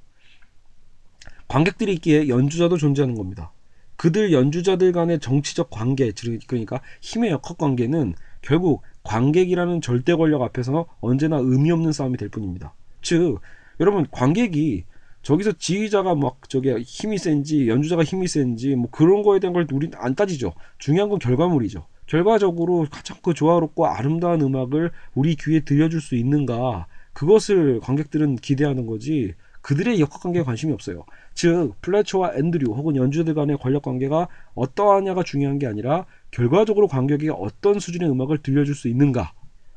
관객들이 1.48 1.94
있기에 1.94 2.28
연주자도 2.28 2.78
존재하는 2.78 3.16
겁니다. 3.16 3.52
그들 3.96 4.32
연주자들 4.32 4.92
간의 4.92 5.20
정치적 5.20 5.70
관계, 5.70 6.12
즉, 6.14 6.40
그러니까 6.48 6.80
힘의 7.02 7.32
역학 7.32 7.58
관계는 7.58 8.14
결국 8.42 8.84
관객이라는 9.04 9.82
절대 9.82 10.16
권력 10.16 10.42
앞에서 10.42 10.86
언제나 11.02 11.38
의미 11.38 11.72
없는 11.72 11.92
싸움이 11.92 12.18
될 12.18 12.30
뿐입니다. 12.30 12.74
즉, 13.02 13.40
여러분, 13.80 14.06
관객이 14.12 14.86
저기서 15.22 15.54
지휘자가 15.54 16.16
막 16.16 16.48
저게 16.50 16.80
힘이 16.80 17.18
센지 17.18 17.68
연주자가 17.68 18.04
힘이 18.04 18.28
센지 18.28 18.76
뭐 18.76 18.90
그런 18.90 19.22
거에 19.22 19.40
대한 19.40 19.54
걸 19.54 19.68
우린 19.74 19.92
안 19.96 20.16
따지죠. 20.16 20.54
중요한 20.78 21.10
건 21.10 21.20
결과물이죠. 21.20 21.86
결과적으로 22.10 22.88
가장 22.90 23.18
그 23.22 23.36
조화롭고 23.36 23.86
아름다운 23.86 24.42
음악을 24.42 24.90
우리 25.14 25.36
귀에 25.36 25.60
들려줄 25.60 26.02
수 26.02 26.16
있는가 26.16 26.88
그것을 27.14 27.80
관객들은 27.82 28.38
기대하는 28.38 28.88
거지 28.88 29.36
그들의 29.62 30.00
역학 30.00 30.24
관계에 30.24 30.42
관심이 30.42 30.74
없어요. 30.74 31.06
즉 31.36 31.76
플래처와 31.82 32.34
앤드류 32.36 32.72
혹은 32.72 32.96
연주자들 32.96 33.36
간의 33.36 33.58
권력 33.58 33.84
관계가 33.84 34.28
어떠하냐가 34.56 35.22
중요한 35.22 35.60
게 35.60 35.68
아니라 35.68 36.06
결과적으로 36.32 36.88
관객에게 36.88 37.32
어떤 37.32 37.80
수준의 37.80 38.10
음악을 38.10 38.40
들려줄 38.40 38.74
수 38.74 38.88
있는가 38.88 39.34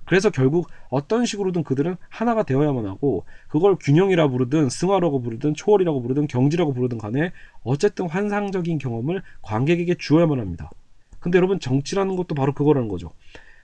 그래서 0.07 0.31
결국 0.31 0.69
어떤 0.89 1.27
식으로든 1.27 1.65
그들은 1.65 1.97
하나가 2.09 2.45
되어야만 2.45 2.87
하고 2.87 3.25
그걸 3.49 3.77
균형이라 3.79 4.29
부르든 4.29 4.71
승화라고 4.71 5.21
부르든 5.21 5.53
초월이라고 5.55 6.01
부르든 6.01 6.27
경지라고 6.29 6.73
부르든 6.73 6.97
간에 6.97 7.33
어쨌든 7.63 8.09
환상적인 8.09 8.79
경험을 8.79 9.23
관객에게 9.43 9.97
주어야만 9.99 10.41
합니다. 10.41 10.71
근데 11.23 11.39
여러분 11.39 11.59
정치라는 11.61 12.17
것도 12.17 12.35
바로 12.35 12.53
그거라는 12.53 12.89
거죠. 12.89 13.13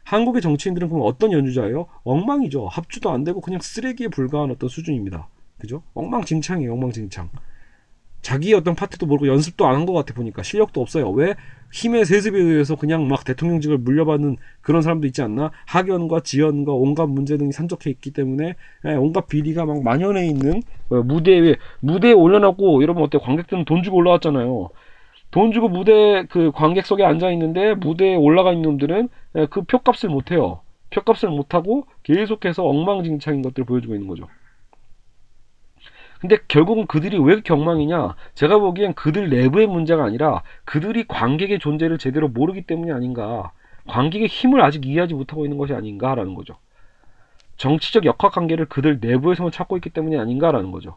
한국의 0.05 0.40
정치인들은 0.40 0.88
그럼 0.88 1.03
어떤 1.05 1.33
연주자예요? 1.33 1.87
엉망이죠. 2.05 2.66
합주도 2.68 3.11
안 3.11 3.25
되고 3.25 3.40
그냥 3.42 3.61
쓰레기에 3.61 4.09
불과한 4.09 4.51
어떤 4.51 4.68
수준입니다. 4.71 5.29
그죠? 5.59 5.83
엉망진창이에요. 5.94 6.73
엉망진창. 6.73 7.29
자기 8.23 8.53
어떤 8.55 8.75
파트도 8.75 9.07
모르고 9.07 9.29
연습도 9.29 9.66
안 9.66 9.75
한 9.77 9.87
것 9.87 9.92
같아 9.92 10.14
보니까 10.14 10.42
실력도 10.42 10.81
없어요. 10.81 11.11
왜? 11.11 11.35
힘의 11.73 12.05
세습에 12.07 12.38
의해서 12.38 12.75
그냥 12.77 13.07
막 13.09 13.25
대통령직을 13.25 13.79
물려받는 13.79 14.37
그런 14.62 14.83
사람도 14.83 15.07
있지 15.07 15.23
않나? 15.23 15.51
학연과 15.66 16.21
지연과 16.21 16.73
온갖 16.73 17.07
문제 17.07 17.37
등이 17.37 17.53
산적해 17.53 17.90
있기 17.90 18.11
때문에 18.12 18.55
예, 18.87 18.94
온갖 18.94 19.29
비리가 19.29 19.66
막 19.66 19.83
만연해 19.83 20.27
있는 20.27 20.62
어, 20.88 21.03
무대에 21.03 21.57
무대에 21.81 22.12
올려놓고 22.12 22.83
여러분 22.83 23.03
어때? 23.03 23.18
관객들은 23.18 23.64
돈 23.66 23.83
주고 23.83 23.99
올라왔잖아요. 23.99 24.71
돈 25.30 25.52
주고 25.52 25.68
무대 25.68 26.24
그 26.30 26.50
관객석에 26.52 27.04
앉아 27.04 27.30
있는데 27.32 27.74
무대에 27.74 28.16
올라가 28.16 28.52
있는 28.52 28.70
놈들은 28.70 29.08
예, 29.36 29.46
그 29.46 29.62
표값을 29.62 30.08
못 30.08 30.30
해요. 30.30 30.60
표값을 30.90 31.28
못 31.28 31.54
하고 31.54 31.86
계속해서 32.02 32.64
엉망진창인 32.64 33.42
것들을 33.42 33.66
보여주고 33.66 33.94
있는 33.94 34.08
거죠. 34.08 34.26
근데 36.20 36.36
결국은 36.48 36.86
그들이 36.86 37.18
왜 37.18 37.40
경망이냐? 37.40 38.16
제가 38.34 38.58
보기엔 38.58 38.94
그들 38.94 39.28
내부의 39.28 39.66
문제가 39.68 40.04
아니라 40.04 40.42
그들이 40.64 41.06
관객의 41.06 41.60
존재를 41.60 41.98
제대로 41.98 42.28
모르기 42.28 42.62
때문이 42.62 42.90
아닌가. 42.90 43.52
관객의 43.86 44.26
힘을 44.26 44.60
아직 44.60 44.84
이해하지 44.84 45.14
못하고 45.14 45.44
있는 45.44 45.58
것이 45.58 45.74
아닌가라는 45.74 46.34
거죠. 46.34 46.56
정치적 47.56 48.04
역학 48.04 48.32
관계를 48.32 48.66
그들 48.66 48.98
내부에서만 49.00 49.52
찾고 49.52 49.76
있기 49.76 49.90
때문이 49.90 50.18
아닌가라는 50.18 50.72
거죠. 50.72 50.96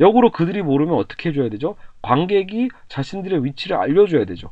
역으로 0.00 0.30
그들이 0.30 0.62
모르면 0.62 0.94
어떻게 0.94 1.30
해줘야 1.30 1.48
되죠? 1.48 1.76
관객이 2.02 2.68
자신들의 2.88 3.44
위치를 3.44 3.76
알려줘야 3.76 4.24
되죠. 4.24 4.50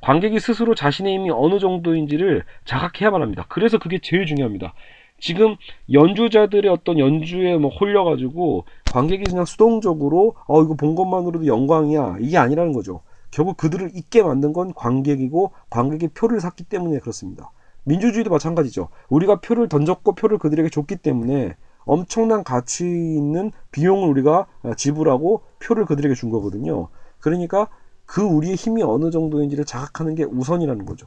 관객이 0.00 0.38
스스로 0.38 0.74
자신의 0.74 1.14
힘이 1.14 1.30
어느 1.30 1.58
정도인지를 1.58 2.44
자각해야만 2.64 3.22
합니다. 3.22 3.46
그래서 3.48 3.78
그게 3.78 3.98
제일 4.02 4.26
중요합니다. 4.26 4.74
지금 5.18 5.56
연주자들의 5.90 6.70
어떤 6.70 6.98
연주에 6.98 7.56
뭐 7.56 7.70
홀려가지고 7.70 8.66
관객이 8.92 9.24
그냥 9.24 9.46
수동적으로 9.46 10.34
어 10.46 10.62
이거 10.62 10.74
본 10.74 10.94
것만으로도 10.94 11.46
영광이야 11.46 12.16
이게 12.20 12.36
아니라는 12.36 12.72
거죠. 12.72 13.00
결국 13.30 13.56
그들을 13.56 13.90
있게 13.94 14.22
만든 14.22 14.52
건 14.52 14.74
관객이고 14.74 15.52
관객이 15.70 16.08
표를 16.08 16.40
샀기 16.40 16.64
때문에 16.64 16.98
그렇습니다. 16.98 17.50
민주주의도 17.84 18.30
마찬가지죠. 18.30 18.88
우리가 19.08 19.40
표를 19.40 19.68
던졌고 19.68 20.14
표를 20.14 20.38
그들에게 20.38 20.68
줬기 20.68 20.96
때문에 20.96 21.54
엄청난 21.84 22.44
가치 22.44 22.84
있는 22.84 23.52
비용을 23.70 24.08
우리가 24.08 24.46
지불하고 24.76 25.42
표를 25.60 25.84
그들에게 25.84 26.14
준 26.14 26.30
거거든요. 26.30 26.88
그러니까 27.18 27.68
그 28.06 28.22
우리의 28.22 28.54
힘이 28.54 28.82
어느 28.82 29.10
정도인지를 29.10 29.64
자각하는 29.64 30.14
게 30.14 30.24
우선이라는 30.24 30.84
거죠. 30.86 31.06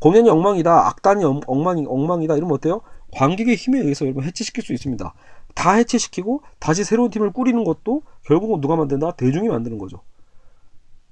공연이 0.00 0.28
엉망이다, 0.28 0.88
악단이 0.88 1.24
엉- 1.24 1.40
엉망이, 1.46 1.84
엉망이다 1.86 2.36
이러면 2.36 2.54
어때요? 2.54 2.80
관객의 3.12 3.56
힘에 3.56 3.78
의해서 3.80 4.04
여러분 4.04 4.24
해체시킬 4.24 4.62
수 4.64 4.72
있습니다. 4.72 5.14
다 5.54 5.72
해체시키고 5.72 6.42
다시 6.58 6.82
새로운 6.84 7.10
팀을 7.10 7.32
꾸리는 7.32 7.62
것도 7.64 8.02
결국은 8.24 8.60
누가 8.60 8.76
만든다? 8.76 9.12
대중이 9.12 9.48
만드는 9.48 9.78
거죠. 9.78 10.00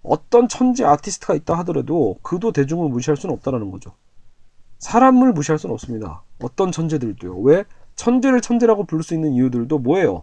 어떤 0.02 0.48
천재 0.48 0.84
아티스트가 0.84 1.34
있다 1.34 1.54
하더라도 1.58 2.16
그도 2.22 2.52
대중을 2.52 2.88
무시할 2.88 3.16
수는 3.18 3.34
없다라는 3.34 3.70
거죠. 3.70 3.92
사람을 4.78 5.32
무시할 5.34 5.58
수는 5.58 5.74
없습니다. 5.74 6.22
어떤 6.42 6.72
천재들도요. 6.72 7.36
왜? 7.40 7.64
천재를 8.00 8.40
천재라고 8.40 8.84
부를 8.84 9.04
수 9.04 9.12
있는 9.12 9.34
이유들도 9.34 9.78
뭐예요? 9.78 10.22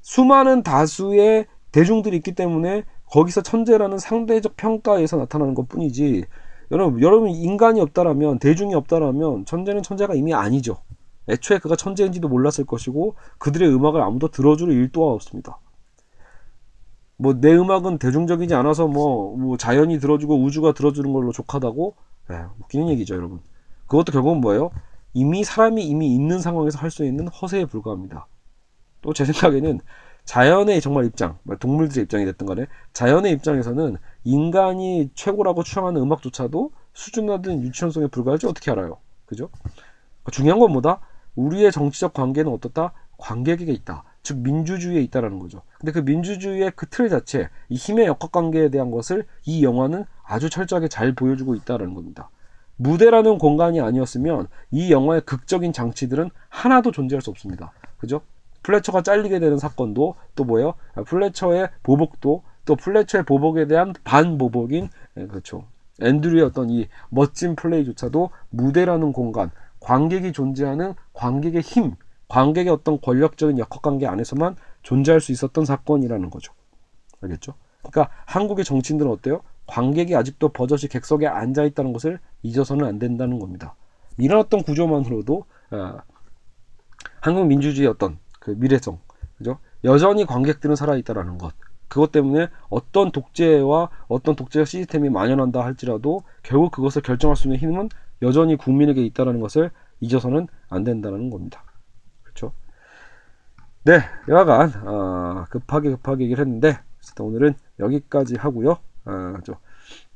수많은 0.00 0.62
다수의 0.62 1.46
대중들이 1.72 2.16
있기 2.16 2.32
때문에 2.34 2.84
거기서 3.10 3.42
천재라는 3.42 3.98
상대적 3.98 4.56
평가에서 4.56 5.18
나타나는 5.18 5.52
것 5.54 5.68
뿐이지 5.68 6.24
여러분, 6.70 7.02
여러분 7.02 7.28
인간이 7.28 7.80
없다라면 7.82 8.38
대중이 8.38 8.74
없다라면 8.74 9.44
천재는 9.44 9.82
천재가 9.82 10.14
이미 10.14 10.32
아니죠. 10.32 10.78
애초에 11.28 11.58
그가 11.58 11.76
천재인지도 11.76 12.28
몰랐을 12.28 12.64
것이고 12.66 13.14
그들의 13.36 13.68
음악을 13.74 14.00
아무도 14.00 14.28
들어줄 14.28 14.72
일도가 14.72 15.12
없습니다. 15.12 15.58
뭐 17.18 17.34
내 17.34 17.54
음악은 17.54 17.98
대중적이지 17.98 18.54
않아서 18.54 18.86
뭐, 18.86 19.36
뭐 19.36 19.56
자연이 19.58 19.98
들어주고 19.98 20.40
우주가 20.42 20.72
들어주는 20.72 21.12
걸로 21.12 21.32
족하다고 21.32 21.94
예, 22.30 22.44
웃기는 22.60 22.88
얘기죠 22.90 23.16
여러분 23.16 23.40
그것도 23.88 24.12
결국은 24.12 24.40
뭐예요 24.40 24.70
이미 25.14 25.44
사람이 25.44 25.84
이미 25.84 26.14
있는 26.14 26.40
상황에서 26.40 26.78
할 26.78 26.90
수 26.90 27.04
있는 27.04 27.28
허세에 27.28 27.66
불과합니다. 27.66 28.26
또 29.02 29.12
제 29.12 29.24
생각에는 29.24 29.80
자연의 30.24 30.80
정말 30.80 31.06
입장 31.06 31.38
뭐 31.42 31.56
동물들의 31.56 32.04
입장이 32.04 32.24
됐든 32.26 32.46
간에 32.46 32.66
자연의 32.92 33.32
입장에서는 33.32 33.96
인간이 34.24 35.10
최고라고 35.14 35.62
추앙하는 35.62 36.00
음악조차도 36.02 36.72
수준 36.92 37.26
낮은 37.26 37.62
유치원성에 37.62 38.08
불과할지 38.08 38.46
어떻게 38.46 38.70
알아요? 38.70 38.98
그죠? 39.26 39.48
그러니까 40.22 40.30
중요한 40.32 40.58
건 40.60 40.72
뭐다? 40.72 41.00
우리의 41.36 41.72
정치적 41.72 42.12
관계는 42.12 42.52
어떻다? 42.52 42.92
관객에게 43.16 43.72
있다. 43.72 44.04
즉 44.22 44.38
민주주의에 44.38 45.00
있다라는 45.02 45.38
거죠. 45.38 45.62
근데 45.78 45.92
그 45.92 46.00
민주주의의 46.00 46.72
그 46.72 46.86
틀 46.90 47.08
자체, 47.08 47.48
이 47.68 47.76
힘의 47.76 48.06
역학 48.06 48.32
관계에 48.32 48.68
대한 48.70 48.90
것을 48.90 49.24
이 49.46 49.64
영화는 49.64 50.04
아주 50.24 50.50
철저하게 50.50 50.88
잘 50.88 51.14
보여주고 51.14 51.54
있다라는 51.54 51.94
겁니다. 51.94 52.30
무대라는 52.78 53.38
공간이 53.38 53.80
아니었으면 53.80 54.48
이 54.70 54.90
영화의 54.90 55.22
극적인 55.22 55.72
장치들은 55.72 56.30
하나도 56.48 56.92
존재할 56.92 57.20
수 57.20 57.30
없습니다. 57.30 57.72
그죠? 57.98 58.22
플래처가 58.62 59.02
잘리게 59.02 59.38
되는 59.40 59.58
사건도 59.58 60.14
또 60.34 60.44
뭐예요? 60.44 60.74
아, 60.94 61.02
플래처의 61.02 61.68
보복도 61.82 62.42
또 62.64 62.76
플래처의 62.76 63.24
보복에 63.24 63.66
대한 63.66 63.94
반보복인 64.04 64.88
예, 65.16 65.26
그렇죠. 65.26 65.64
앤드류의 66.00 66.44
어떤 66.44 66.70
이 66.70 66.86
멋진 67.08 67.56
플레이조차도 67.56 68.30
무대라는 68.50 69.12
공간, 69.12 69.50
관객이 69.80 70.32
존재하는 70.32 70.94
관객의 71.12 71.62
힘, 71.62 71.94
관객의 72.28 72.72
어떤 72.72 73.00
권력적인 73.00 73.58
역학관계 73.58 74.06
안에서만 74.06 74.56
존재할 74.82 75.20
수 75.20 75.32
있었던 75.32 75.64
사건이라는 75.64 76.30
거죠. 76.30 76.52
알겠죠? 77.20 77.54
그러니까 77.82 78.14
한국의 78.26 78.64
정치인들은 78.64 79.10
어때요? 79.10 79.40
관객이 79.68 80.16
아직도 80.16 80.48
버젓이 80.48 80.88
객석에 80.88 81.26
앉아 81.26 81.62
있다는 81.64 81.92
것을 81.92 82.18
잊어서는 82.42 82.86
안 82.86 82.98
된다는 82.98 83.38
겁니다. 83.38 83.74
이런 84.16 84.40
어떤 84.40 84.62
구조만으로도 84.62 85.44
아, 85.70 85.98
한국 87.20 87.46
민주주의의 87.46 87.90
어떤 87.90 88.18
그 88.40 88.50
미래성, 88.50 88.98
그죠? 89.36 89.58
여전히 89.84 90.24
관객들은 90.24 90.74
살아 90.74 90.96
있다라는 90.96 91.38
것. 91.38 91.52
그것 91.86 92.12
때문에 92.12 92.48
어떤 92.68 93.12
독재와 93.12 93.90
어떤 94.08 94.36
독재 94.36 94.64
시스템이 94.64 95.08
만연한다 95.10 95.64
할지라도 95.64 96.22
결국 96.42 96.70
그것을 96.72 97.02
결정할 97.02 97.36
수 97.36 97.46
있는 97.46 97.58
힘은 97.58 97.88
여전히 98.22 98.56
국민에게 98.56 99.02
있다라는 99.04 99.40
것을 99.40 99.70
잊어서는 100.00 100.48
안 100.68 100.84
된다는 100.84 101.30
겁니다. 101.30 101.62
그렇죠? 102.22 102.52
네, 103.84 104.00
여하간 104.28 104.72
아, 104.86 105.46
급하게 105.50 105.90
급하게 105.90 106.24
얘기를 106.24 106.44
했는데 106.44 106.78
오늘은 107.20 107.54
여기까지 107.78 108.36
하고요. 108.36 108.78
아, 109.08 109.38
저 109.44 109.54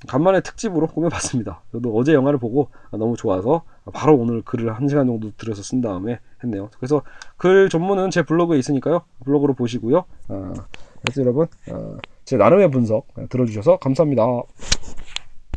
간만에 0.07 0.43
특집으로 0.43 0.87
꾸며봤습니다. 0.89 1.63
저도 1.73 1.97
어제 1.97 2.13
영화를 2.13 2.39
보고 2.39 2.69
아, 2.91 2.97
너무 2.99 3.17
좋아서 3.17 3.63
바로 3.93 4.17
오늘 4.17 4.43
글을 4.43 4.75
한 4.75 4.87
시간 4.89 5.07
정도 5.07 5.33
들여서 5.37 5.63
쓴 5.63 5.81
다음에 5.81 6.21
했네요. 6.45 6.69
그래서 6.77 7.03
글 7.39 7.69
전문은 7.69 8.11
제 8.11 8.23
블로그에 8.23 8.59
있으니까요. 8.59 9.03
블로그로 9.25 9.55
보시고요. 9.55 10.05
아, 10.29 10.53
그래서 11.01 11.23
여러분 11.23 11.47
아, 11.71 11.97
제 12.25 12.37
나름의 12.37 12.71
분석 12.71 13.07
들어주셔서 13.31 13.79
감사합니다. 13.79 14.23